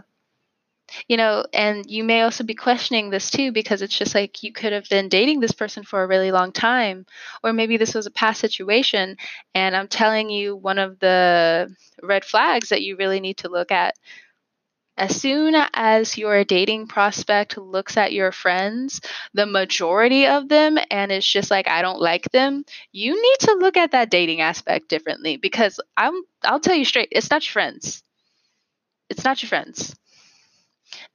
You 1.09 1.17
know, 1.17 1.43
and 1.53 1.85
you 1.89 2.05
may 2.05 2.21
also 2.21 2.45
be 2.45 2.53
questioning 2.53 3.09
this 3.09 3.29
too 3.29 3.51
because 3.51 3.81
it's 3.81 3.97
just 3.97 4.15
like 4.15 4.41
you 4.41 4.53
could 4.53 4.71
have 4.71 4.87
been 4.87 5.09
dating 5.09 5.41
this 5.41 5.51
person 5.51 5.83
for 5.83 6.01
a 6.01 6.07
really 6.07 6.31
long 6.31 6.53
time, 6.53 7.05
or 7.43 7.51
maybe 7.51 7.75
this 7.75 7.93
was 7.93 8.05
a 8.05 8.11
past 8.11 8.39
situation. 8.39 9.17
And 9.53 9.75
I'm 9.75 9.89
telling 9.89 10.29
you, 10.29 10.55
one 10.55 10.77
of 10.77 10.97
the 10.99 11.75
red 12.01 12.23
flags 12.23 12.69
that 12.69 12.83
you 12.83 12.95
really 12.95 13.19
need 13.19 13.37
to 13.37 13.49
look 13.49 13.69
at 13.69 13.95
as 14.97 15.19
soon 15.19 15.55
as 15.73 16.17
your 16.17 16.43
dating 16.43 16.87
prospect 16.87 17.57
looks 17.57 17.97
at 17.97 18.13
your 18.13 18.31
friends, 18.31 18.99
the 19.33 19.45
majority 19.45 20.25
of 20.25 20.49
them, 20.49 20.77
and 20.89 21.11
it's 21.11 21.27
just 21.31 21.51
like, 21.51 21.67
I 21.67 21.81
don't 21.81 22.01
like 22.01 22.31
them, 22.31 22.65
you 22.91 23.13
need 23.13 23.37
to 23.41 23.57
look 23.59 23.77
at 23.77 23.91
that 23.91 24.09
dating 24.09 24.41
aspect 24.41 24.89
differently 24.89 25.37
because 25.37 25.79
I'm, 25.95 26.13
I'll 26.43 26.59
tell 26.59 26.75
you 26.75 26.85
straight, 26.85 27.09
it's 27.11 27.29
not 27.29 27.45
your 27.47 27.53
friends. 27.53 28.03
It's 29.09 29.23
not 29.23 29.41
your 29.41 29.49
friends. 29.49 29.95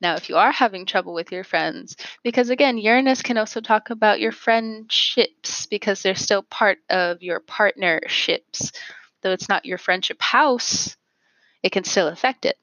Now, 0.01 0.15
if 0.17 0.29
you 0.29 0.37
are 0.37 0.53
having 0.53 0.87
trouble 0.87 1.15
with 1.15 1.33
your 1.33 1.45
friends, 1.45 1.97
because 2.23 2.51
again, 2.51 2.79
Uranus 2.79 3.23
can 3.23 3.39
also 3.39 3.61
talk 3.61 3.91
about 3.91 4.21
your 4.21 4.33
friendships 4.33 5.67
because 5.67 6.03
they're 6.03 6.15
still 6.15 6.43
part 6.43 6.79
of 6.91 7.23
your 7.23 7.41
partnerships. 7.41 8.73
Though 9.23 9.33
it's 9.33 9.49
not 9.49 9.65
your 9.65 9.79
friendship 9.79 10.21
house, 10.21 10.97
it 11.63 11.73
can 11.73 11.85
still 11.85 12.09
affect 12.09 12.45
it. 12.45 12.59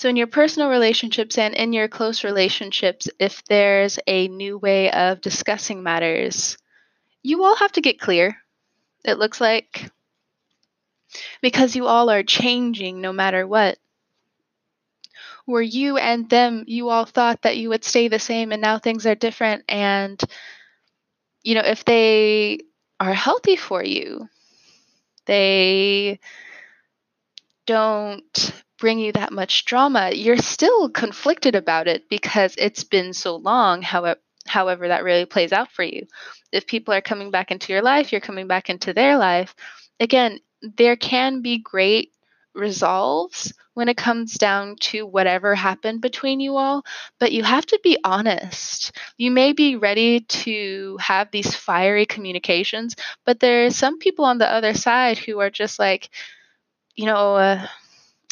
So, 0.00 0.08
in 0.08 0.16
your 0.16 0.28
personal 0.28 0.70
relationships 0.70 1.36
and 1.36 1.54
in 1.54 1.74
your 1.74 1.86
close 1.86 2.24
relationships, 2.24 3.10
if 3.18 3.44
there's 3.44 3.98
a 4.06 4.28
new 4.28 4.56
way 4.56 4.90
of 4.90 5.20
discussing 5.20 5.82
matters, 5.82 6.56
you 7.22 7.44
all 7.44 7.54
have 7.56 7.72
to 7.72 7.82
get 7.82 8.00
clear. 8.00 8.38
It 9.04 9.18
looks 9.18 9.42
like 9.42 9.92
because 11.42 11.76
you 11.76 11.86
all 11.86 12.08
are 12.08 12.22
changing 12.22 13.02
no 13.02 13.12
matter 13.12 13.46
what. 13.46 13.76
Where 15.44 15.60
you 15.60 15.98
and 15.98 16.30
them, 16.30 16.64
you 16.66 16.88
all 16.88 17.04
thought 17.04 17.42
that 17.42 17.58
you 17.58 17.68
would 17.68 17.84
stay 17.84 18.08
the 18.08 18.18
same 18.18 18.52
and 18.52 18.62
now 18.62 18.78
things 18.78 19.04
are 19.04 19.14
different. 19.14 19.64
And, 19.68 20.18
you 21.42 21.54
know, 21.54 21.60
if 21.66 21.84
they 21.84 22.60
are 22.98 23.12
healthy 23.12 23.56
for 23.56 23.84
you, 23.84 24.30
they 25.26 26.20
don't 27.66 28.64
bring 28.80 28.98
you 28.98 29.12
that 29.12 29.32
much 29.32 29.64
drama, 29.66 30.10
you're 30.12 30.36
still 30.36 30.88
conflicted 30.88 31.54
about 31.54 31.86
it 31.86 32.08
because 32.08 32.54
it's 32.58 32.82
been 32.82 33.12
so 33.12 33.36
long, 33.36 33.82
however, 33.82 34.18
however 34.46 34.88
that 34.88 35.04
really 35.04 35.26
plays 35.26 35.52
out 35.52 35.70
for 35.70 35.84
you. 35.84 36.06
If 36.50 36.66
people 36.66 36.92
are 36.94 37.00
coming 37.02 37.30
back 37.30 37.50
into 37.50 37.72
your 37.72 37.82
life, 37.82 38.10
you're 38.10 38.20
coming 38.20 38.48
back 38.48 38.70
into 38.70 38.92
their 38.92 39.16
life. 39.18 39.54
Again, 40.00 40.40
there 40.62 40.96
can 40.96 41.42
be 41.42 41.58
great 41.58 42.12
resolves 42.54 43.52
when 43.74 43.88
it 43.88 43.96
comes 43.96 44.34
down 44.34 44.76
to 44.80 45.06
whatever 45.06 45.54
happened 45.54 46.00
between 46.00 46.40
you 46.40 46.56
all, 46.56 46.82
but 47.18 47.32
you 47.32 47.44
have 47.44 47.64
to 47.66 47.80
be 47.84 47.96
honest. 48.02 48.92
You 49.16 49.30
may 49.30 49.52
be 49.52 49.76
ready 49.76 50.20
to 50.20 50.98
have 51.00 51.30
these 51.30 51.54
fiery 51.54 52.06
communications, 52.06 52.96
but 53.24 53.40
there 53.40 53.66
are 53.66 53.70
some 53.70 53.98
people 53.98 54.24
on 54.24 54.38
the 54.38 54.50
other 54.50 54.74
side 54.74 55.18
who 55.18 55.38
are 55.38 55.50
just 55.50 55.78
like, 55.78 56.10
you 56.96 57.06
know, 57.06 57.36
uh, 57.36 57.66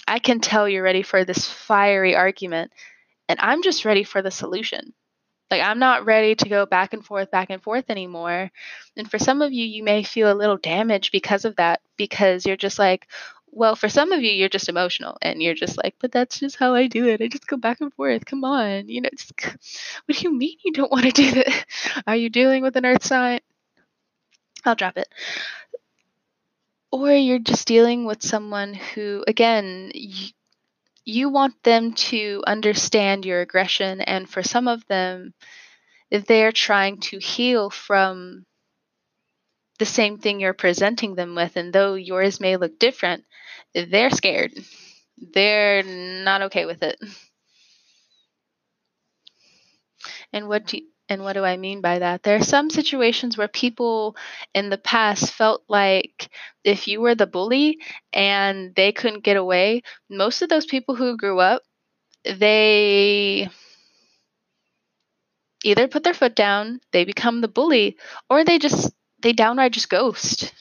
I 0.09 0.19
can 0.19 0.41
tell 0.41 0.69
you're 0.69 0.83
ready 0.83 1.03
for 1.03 1.25
this 1.25 1.49
fiery 1.49 2.17
argument, 2.17 2.73
and 3.29 3.39
I'm 3.41 3.63
just 3.63 3.85
ready 3.85 4.05
for 4.05 4.23
the 4.23 4.31
solution. 4.31 4.95
Like, 5.51 5.63
I'm 5.63 5.79
not 5.79 6.05
ready 6.05 6.35
to 6.37 6.49
go 6.49 6.67
back 6.67 6.93
and 6.93 7.05
forth, 7.05 7.31
back 7.31 7.51
and 7.51 7.63
forth 7.63 7.87
anymore. 7.89 8.51
And 8.97 9.11
for 9.11 9.19
some 9.19 9.41
of 9.43 9.53
you, 9.53 9.65
you 9.65 9.83
may 9.83 10.03
feel 10.03 10.31
a 10.31 10.35
little 10.37 10.59
damaged 10.59 11.13
because 11.13 11.45
of 11.45 11.57
that, 11.57 11.81
because 11.97 12.45
you're 12.47 12.57
just 12.57 12.79
like, 12.79 13.07
well, 13.51 13.75
for 13.77 13.89
some 13.89 14.13
of 14.13 14.21
you, 14.23 14.31
you're 14.31 14.51
just 14.51 14.69
emotional 14.69 15.17
and 15.23 15.43
you're 15.43 15.55
just 15.55 15.79
like, 15.83 15.95
but 16.01 16.13
that's 16.13 16.41
just 16.41 16.57
how 16.57 16.75
I 16.75 16.87
do 16.87 17.07
it. 17.09 17.23
I 17.23 17.29
just 17.29 17.47
go 17.47 17.57
back 17.57 17.81
and 17.81 17.93
forth. 17.95 18.27
Come 18.27 18.45
on. 18.45 18.89
You 18.89 19.01
know, 19.01 19.09
just, 19.17 19.33
what 20.05 20.19
do 20.19 20.23
you 20.23 20.37
mean 20.37 20.57
you 20.65 20.73
don't 20.73 20.93
want 20.93 21.07
to 21.07 21.13
do 21.13 21.31
that? 21.33 21.65
Are 22.07 22.17
you 22.17 22.29
dealing 22.29 22.63
with 22.63 22.77
an 22.77 22.85
earth 22.85 23.05
sign? 23.05 23.41
I'll 24.65 24.75
drop 24.75 24.99
it. 24.99 25.09
Or 26.91 27.13
you're 27.13 27.39
just 27.39 27.69
dealing 27.69 28.07
with 28.07 28.23
someone 28.23 28.75
who, 28.75 29.25
again, 29.27 29.91
you, 29.95 30.29
you 31.05 31.29
want 31.29 31.63
them 31.63 31.93
to 31.95 32.43
understand 32.47 33.27
your 33.27 33.43
aggression, 33.43 34.01
and 34.01 34.29
for 34.29 34.43
some 34.43 34.69
of 34.69 34.87
them, 34.87 35.35
they're 36.11 36.53
trying 36.53 37.01
to 37.01 37.19
heal 37.19 37.69
from 37.71 38.47
the 39.79 39.87
same 39.87 40.19
thing 40.19 40.41
you're 40.41 40.55
presenting 40.55 41.15
them 41.15 41.35
with. 41.35 41.57
And 41.57 41.73
though 41.73 41.95
yours 41.95 42.41
may 42.41 42.57
look 42.57 42.79
different, 42.79 43.25
they're 43.75 44.11
scared. 44.11 44.53
They're 45.19 45.83
not 45.83 46.43
okay 46.43 46.65
with 46.65 46.83
it. 46.83 46.99
And 50.33 50.49
what 50.49 50.67
do 50.67 50.79
you, 50.79 50.87
and 51.09 51.23
what 51.23 51.33
do 51.35 51.45
I 51.45 51.57
mean 51.57 51.81
by 51.81 52.01
that? 52.01 52.23
There 52.23 52.37
are 52.37 52.43
some 52.43 52.69
situations 52.71 53.39
where 53.39 53.49
people 53.49 54.17
in 54.55 54.69
the 54.69 54.79
past 54.79 55.33
felt 55.33 55.65
like 55.69 56.31
if 56.65 56.87
you 56.87 57.01
were 57.01 57.15
the 57.15 57.27
bully 57.27 57.79
and 58.13 58.75
they 58.75 58.93
couldn't 58.93 59.25
get 59.25 59.37
away, 59.37 59.83
most 60.11 60.43
of 60.43 60.51
those 60.51 60.67
people 60.67 60.95
who 60.95 61.17
grew 61.17 61.41
up, 61.41 61.63
they 62.25 63.49
either 65.65 65.89
put 65.89 66.05
their 66.05 66.15
foot 66.15 66.35
down, 66.35 66.81
they 66.93 67.05
become 67.05 67.41
the 67.41 67.49
bully, 67.49 67.97
or 68.29 68.45
they 68.45 68.59
just 68.59 68.93
they 69.21 69.33
downright 69.33 69.73
just 69.73 69.89
ghost. 69.89 70.53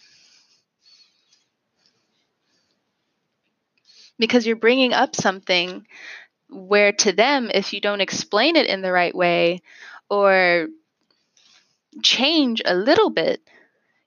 Because 4.17 4.47
you're 4.47 4.55
bringing 4.55 4.93
up 4.93 5.15
something 5.15 5.85
where 6.49 6.91
to 6.93 7.11
them 7.11 7.51
if 7.53 7.73
you 7.73 7.81
don't 7.81 8.01
explain 8.01 8.55
it 8.55 8.67
in 8.67 8.81
the 8.81 8.91
right 8.91 9.13
way 9.15 9.61
or 10.09 10.67
change 12.03 12.61
a 12.65 12.75
little 12.75 13.09
bit 13.09 13.41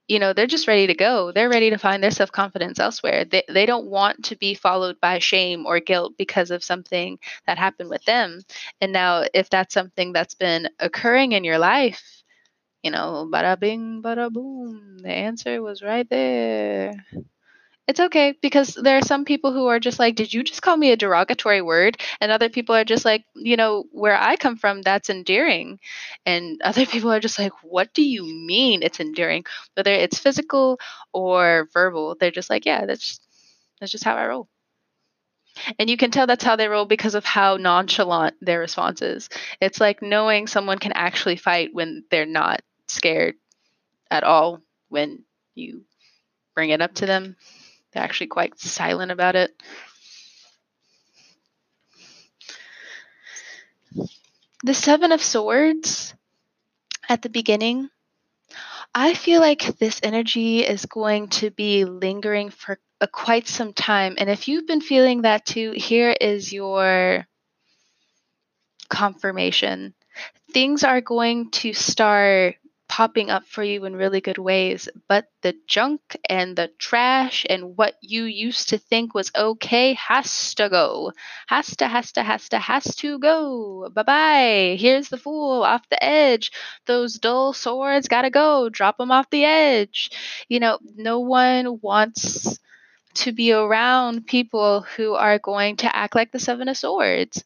you 0.07 0.19
know 0.19 0.33
they're 0.33 0.47
just 0.47 0.67
ready 0.67 0.87
to 0.87 0.95
go. 0.95 1.31
They're 1.31 1.49
ready 1.49 1.69
to 1.71 1.77
find 1.79 2.03
their 2.03 2.11
self-confidence 2.11 2.79
elsewhere. 2.79 3.25
They, 3.25 3.43
they 3.49 3.65
don't 3.65 3.87
want 3.87 4.25
to 4.25 4.35
be 4.37 4.53
followed 4.55 4.99
by 5.01 5.19
shame 5.19 5.65
or 5.65 5.79
guilt 5.79 6.13
because 6.17 6.51
of 6.51 6.63
something 6.63 7.19
that 7.47 7.57
happened 7.57 7.89
with 7.89 8.03
them. 8.05 8.41
And 8.81 8.93
now 8.93 9.25
if 9.33 9.49
that's 9.49 9.73
something 9.73 10.13
that's 10.13 10.35
been 10.35 10.69
occurring 10.79 11.33
in 11.33 11.43
your 11.45 11.59
life 11.59 12.03
you 12.83 12.91
know 12.91 13.29
bada 13.31 13.59
bing 13.59 14.01
bada 14.03 14.31
boom 14.31 14.99
the 14.99 15.09
answer 15.11 15.61
was 15.61 15.81
right 15.83 16.09
there 16.09 16.93
it's 17.91 17.99
okay 17.99 18.33
because 18.41 18.73
there 18.73 18.97
are 18.97 19.01
some 19.01 19.25
people 19.25 19.51
who 19.51 19.67
are 19.67 19.79
just 19.79 19.99
like, 19.99 20.15
Did 20.15 20.33
you 20.33 20.43
just 20.43 20.61
call 20.61 20.77
me 20.77 20.91
a 20.91 20.95
derogatory 20.95 21.61
word? 21.61 22.01
And 22.21 22.31
other 22.31 22.47
people 22.47 22.73
are 22.73 22.85
just 22.85 23.03
like, 23.03 23.25
You 23.35 23.57
know, 23.57 23.83
where 23.91 24.17
I 24.17 24.37
come 24.37 24.55
from, 24.55 24.81
that's 24.81 25.09
endearing. 25.09 25.77
And 26.25 26.61
other 26.63 26.85
people 26.85 27.11
are 27.11 27.19
just 27.19 27.37
like, 27.37 27.51
What 27.63 27.93
do 27.93 28.01
you 28.01 28.23
mean 28.23 28.81
it's 28.81 29.01
endearing? 29.01 29.43
Whether 29.75 29.91
it's 29.91 30.17
physical 30.17 30.79
or 31.11 31.67
verbal, 31.73 32.15
they're 32.17 32.31
just 32.31 32.49
like, 32.49 32.65
Yeah, 32.65 32.85
that's 32.85 33.01
just, 33.01 33.27
that's 33.79 33.91
just 33.91 34.05
how 34.05 34.15
I 34.15 34.27
roll. 34.27 34.47
And 35.77 35.89
you 35.89 35.97
can 35.97 36.11
tell 36.11 36.27
that's 36.27 36.45
how 36.45 36.55
they 36.55 36.69
roll 36.69 36.85
because 36.85 37.13
of 37.13 37.25
how 37.25 37.57
nonchalant 37.57 38.35
their 38.39 38.59
response 38.59 39.01
is. 39.01 39.27
It's 39.59 39.81
like 39.81 40.01
knowing 40.01 40.47
someone 40.47 40.79
can 40.79 40.93
actually 40.93 41.35
fight 41.35 41.73
when 41.73 42.05
they're 42.09 42.25
not 42.25 42.61
scared 42.87 43.35
at 44.09 44.23
all 44.23 44.61
when 44.87 45.25
you 45.55 45.83
bring 46.55 46.69
it 46.69 46.81
up 46.81 46.93
to 46.95 47.05
them. 47.05 47.35
They're 47.91 48.03
actually 48.03 48.27
quite 48.27 48.59
silent 48.59 49.11
about 49.11 49.35
it. 49.35 49.51
The 54.63 54.73
Seven 54.73 55.11
of 55.11 55.21
Swords 55.21 56.13
at 57.09 57.21
the 57.21 57.29
beginning, 57.29 57.89
I 58.93 59.13
feel 59.13 59.41
like 59.41 59.77
this 59.79 59.99
energy 60.03 60.59
is 60.59 60.85
going 60.85 61.29
to 61.29 61.49
be 61.49 61.85
lingering 61.85 62.51
for 62.51 62.79
a, 62.99 63.07
quite 63.07 63.47
some 63.47 63.73
time. 63.73 64.15
And 64.17 64.29
if 64.29 64.47
you've 64.47 64.67
been 64.67 64.81
feeling 64.81 65.23
that 65.23 65.45
too, 65.45 65.71
here 65.71 66.15
is 66.21 66.53
your 66.53 67.25
confirmation. 68.89 69.93
Things 70.53 70.83
are 70.83 71.01
going 71.01 71.49
to 71.51 71.73
start 71.73 72.55
popping 72.91 73.29
up 73.29 73.45
for 73.47 73.63
you 73.63 73.85
in 73.85 73.95
really 73.95 74.19
good 74.19 74.37
ways, 74.37 74.89
but 75.07 75.25
the 75.43 75.55
junk 75.65 76.01
and 76.27 76.57
the 76.57 76.69
trash 76.77 77.45
and 77.49 77.77
what 77.77 77.95
you 78.01 78.25
used 78.25 78.67
to 78.67 78.77
think 78.77 79.15
was 79.15 79.31
okay 79.33 79.93
has 79.93 80.53
to 80.55 80.67
go. 80.67 81.13
Has 81.47 81.73
to, 81.77 81.87
has 81.87 82.11
to, 82.11 82.21
has 82.21 82.49
to, 82.49 82.59
has 82.59 82.83
to 82.97 83.17
go. 83.17 83.89
Bye 83.93 84.03
bye. 84.03 84.77
Here's 84.77 85.07
the 85.07 85.17
fool 85.17 85.63
off 85.63 85.87
the 85.87 86.03
edge. 86.03 86.51
Those 86.85 87.15
dull 87.15 87.53
swords 87.53 88.09
gotta 88.09 88.29
go. 88.29 88.67
Drop 88.67 88.97
them 88.97 89.09
off 89.09 89.29
the 89.29 89.45
edge. 89.45 90.11
You 90.49 90.59
know, 90.59 90.77
no 90.97 91.21
one 91.21 91.79
wants 91.81 92.59
to 93.13 93.31
be 93.31 93.53
around 93.53 94.27
people 94.27 94.81
who 94.97 95.13
are 95.13 95.39
going 95.39 95.77
to 95.77 95.95
act 95.95 96.13
like 96.13 96.33
the 96.33 96.39
Seven 96.39 96.67
of 96.67 96.75
Swords. 96.75 97.45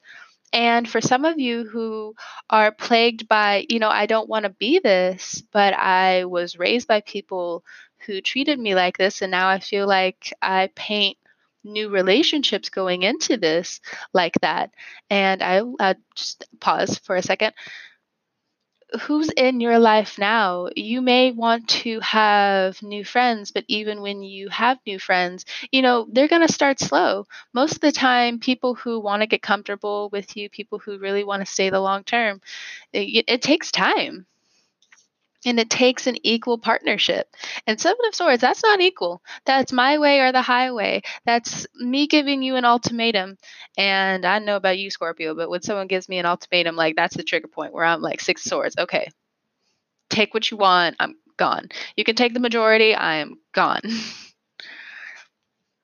And 0.56 0.90
for 0.90 1.02
some 1.02 1.26
of 1.26 1.38
you 1.40 1.66
who 1.66 2.16
are 2.50 2.72
plagued 2.72 3.28
by, 3.28 3.66
you 3.70 3.80
know, 3.80 3.90
I 3.90 4.08
don't 4.08 4.30
want 4.30 4.44
to 4.44 4.50
be 4.50 4.80
this, 4.80 5.44
but 5.52 5.74
I 5.76 6.26
was 6.26 6.58
raised 6.58 6.88
by 6.88 7.02
people 7.02 7.64
who 8.06 8.22
treated 8.22 8.60
me 8.60 8.74
like 8.76 8.98
this, 8.98 9.22
and 9.22 9.32
now 9.32 9.50
I 9.50 9.60
feel 9.60 9.88
like 9.88 10.34
I 10.42 10.70
paint 10.76 11.18
new 11.64 11.90
relationships 11.90 12.70
going 12.70 13.04
into 13.04 13.38
this 13.38 13.82
like 14.14 14.36
that. 14.42 14.72
And 15.10 15.44
I 15.44 15.62
uh, 15.80 15.96
just 16.16 16.46
pause 16.62 17.00
for 17.00 17.16
a 17.18 17.24
second 17.24 17.54
who's 18.98 19.30
in 19.30 19.60
your 19.62 19.80
life 19.80 20.18
now? 20.20 20.70
You 20.76 21.02
may 21.02 21.32
want 21.32 21.68
to 21.84 22.00
have 22.02 22.82
new 22.82 23.04
friends, 23.06 23.52
but 23.52 23.66
even 23.68 24.02
when 24.02 24.24
you 24.24 24.50
have 24.50 24.80
new 24.86 25.00
friends, 25.00 25.46
you 25.72 25.82
know, 25.82 26.08
they're 26.12 26.28
going 26.28 26.46
to 26.46 26.54
start 26.54 26.80
slow. 26.80 27.28
Most 27.54 27.76
of 27.76 27.82
the 27.82 27.92
time, 27.92 28.40
people 28.40 28.76
who 28.76 29.00
want 29.00 29.22
to 29.22 29.28
get 29.28 29.42
comfortable 29.42 30.10
with 30.12 30.36
you, 30.38 30.50
people 30.50 30.80
who 30.80 30.98
really 31.00 31.24
want 31.24 31.42
to 31.46 31.52
stay 31.52 31.70
the 31.70 31.80
long 31.80 32.04
term, 32.04 32.42
it, 32.94 33.26
it 33.28 33.42
takes 33.42 33.72
time 33.72 34.26
and 35.46 35.60
it 35.60 35.70
takes 35.70 36.08
an 36.08 36.18
equal 36.24 36.58
partnership. 36.58 37.28
And 37.68 37.80
Seven 37.80 38.06
of 38.08 38.16
Swords, 38.16 38.42
that's 38.42 38.64
not 38.64 38.82
equal. 38.82 39.22
That's 39.46 39.72
my 39.72 39.98
way 39.98 40.20
or 40.20 40.32
the 40.32 40.42
highway. 40.42 41.02
That's 41.26 41.68
me 41.76 42.08
giving 42.08 42.42
you 42.42 42.56
an 42.56 42.66
ultimatum. 42.66 43.38
And 43.78 44.26
I 44.26 44.40
know 44.40 44.56
about 44.56 44.78
you, 44.78 44.90
Scorpio, 44.90 45.36
but 45.36 45.50
when 45.50 45.62
someone 45.62 45.88
gives 45.88 46.10
me 46.10 46.18
an 46.18 46.26
ultimatum, 46.26 46.76
like 46.76 46.96
that's 46.96 47.16
the 47.16 47.24
trigger 47.24 47.48
point 47.48 47.74
where 47.74 47.86
I'm 47.86 48.02
like, 48.02 48.22
Six 48.22 48.44
Swords, 48.44 48.76
okay, 48.78 49.10
take 50.10 50.34
what 50.34 50.50
you 50.50 50.58
want, 50.58 50.96
I'm 51.00 51.16
gone. 51.38 51.70
You 51.96 52.04
can 52.04 52.16
take 52.16 52.34
the 52.34 52.40
majority, 52.40 52.96
I 52.96 53.18
am 53.18 53.40
gone. 53.54 53.82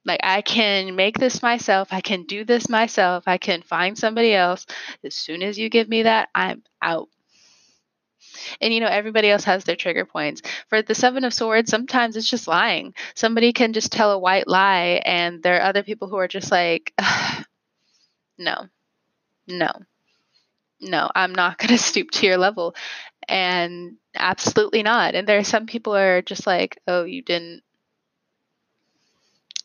like 0.05 0.19
I 0.23 0.41
can 0.41 0.95
make 0.95 1.17
this 1.17 1.41
myself, 1.41 1.89
I 1.91 2.01
can 2.01 2.23
do 2.23 2.43
this 2.43 2.69
myself, 2.69 3.23
I 3.27 3.37
can 3.37 3.61
find 3.61 3.97
somebody 3.97 4.33
else. 4.33 4.65
As 5.03 5.15
soon 5.15 5.43
as 5.43 5.59
you 5.59 5.69
give 5.69 5.87
me 5.87 6.03
that, 6.03 6.29
I'm 6.33 6.63
out. 6.81 7.09
And 8.59 8.73
you 8.73 8.79
know, 8.79 8.87
everybody 8.87 9.29
else 9.29 9.43
has 9.45 9.63
their 9.63 9.75
trigger 9.75 10.05
points. 10.05 10.41
For 10.69 10.81
the 10.81 10.95
Seven 10.95 11.23
of 11.23 11.33
Swords, 11.33 11.69
sometimes 11.69 12.15
it's 12.15 12.29
just 12.29 12.47
lying. 12.47 12.93
Somebody 13.15 13.53
can 13.53 13.73
just 13.73 13.91
tell 13.91 14.11
a 14.11 14.19
white 14.19 14.47
lie, 14.47 15.01
and 15.05 15.41
there 15.43 15.57
are 15.57 15.67
other 15.69 15.83
people 15.83 16.07
who 16.07 16.17
are 16.17 16.27
just 16.27 16.51
like, 16.51 16.93
no, 18.37 18.67
no, 19.47 19.71
no, 20.81 21.09
I'm 21.15 21.33
not 21.33 21.57
going 21.59 21.69
to 21.69 21.77
stoop 21.77 22.11
to 22.11 22.25
your 22.25 22.37
level. 22.37 22.75
And 23.27 23.97
absolutely 24.15 24.83
not. 24.83 25.15
And 25.15 25.27
there 25.27 25.37
are 25.37 25.43
some 25.43 25.67
people 25.67 25.95
are 25.95 26.21
just 26.21 26.45
like, 26.47 26.79
oh, 26.87 27.03
you 27.05 27.21
didn't. 27.21 27.63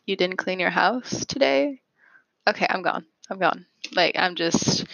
You 0.06 0.14
didn't 0.14 0.36
clean 0.36 0.60
your 0.60 0.70
house 0.70 1.26
today? 1.26 1.80
Okay, 2.46 2.66
I'm 2.68 2.82
gone. 2.82 3.04
I'm 3.28 3.40
gone. 3.40 3.66
Like, 3.92 4.14
I'm 4.16 4.36
just, 4.36 4.84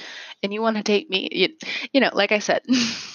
and 0.42 0.54
you 0.54 0.62
want 0.62 0.78
to 0.78 0.82
date 0.82 1.10
me? 1.10 1.28
You, 1.30 1.48
you 1.92 2.00
know, 2.00 2.08
like 2.14 2.32
I 2.32 2.38
said, 2.38 2.62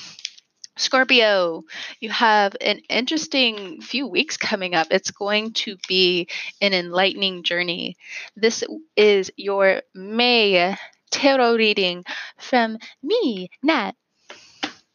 Scorpio, 0.78 1.64
you 2.00 2.10
have 2.10 2.56
an 2.62 2.80
interesting 2.90 3.82
few 3.82 4.08
weeks 4.08 4.38
coming 4.38 4.76
up. 4.76 4.88
It's 4.92 5.12
going 5.12 5.54
to 5.54 5.76
be 5.88 6.28
an 6.62 6.74
enlightening 6.74 7.44
journey. 7.44 7.98
This 8.36 8.64
is 8.96 9.32
your 9.36 9.82
May 9.94 10.78
tarot 11.12 11.56
reading 11.56 12.06
from 12.38 12.78
me, 13.02 13.50
Nat. 13.64 13.96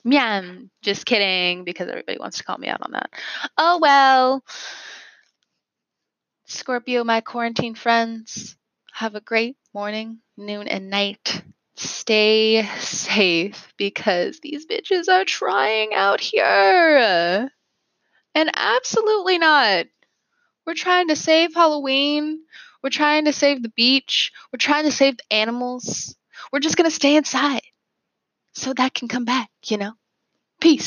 Miam. 0.04 0.70
Just 0.82 1.06
kidding, 1.06 1.64
because 1.64 1.88
everybody 1.88 2.18
wants 2.18 2.38
to 2.38 2.44
call 2.44 2.58
me 2.58 2.68
out 2.68 2.82
on 2.82 2.92
that. 2.92 3.10
Oh 3.56 3.78
well. 3.80 4.42
Scorpio, 6.46 7.02
my 7.02 7.20
quarantine 7.20 7.74
friends, 7.74 8.56
have 8.92 9.14
a 9.14 9.20
great 9.20 9.56
morning, 9.72 10.18
noon, 10.36 10.68
and 10.68 10.90
night 10.90 11.42
stay 11.76 12.64
safe 12.78 13.72
because 13.76 14.40
these 14.40 14.66
bitches 14.66 15.08
are 15.08 15.24
trying 15.24 15.94
out 15.94 16.20
here. 16.20 17.50
And 18.34 18.50
absolutely 18.54 19.38
not. 19.38 19.86
We're 20.66 20.74
trying 20.74 21.08
to 21.08 21.16
save 21.16 21.54
Halloween. 21.54 22.40
We're 22.82 22.90
trying 22.90 23.26
to 23.26 23.32
save 23.32 23.62
the 23.62 23.72
beach. 23.76 24.32
We're 24.52 24.58
trying 24.58 24.84
to 24.84 24.92
save 24.92 25.16
the 25.18 25.34
animals. 25.34 26.16
We're 26.52 26.60
just 26.60 26.76
going 26.76 26.88
to 26.88 26.94
stay 26.94 27.16
inside 27.16 27.62
so 28.52 28.72
that 28.74 28.94
can 28.94 29.08
come 29.08 29.24
back, 29.24 29.50
you 29.66 29.76
know? 29.78 29.92
Peace. 30.60 30.80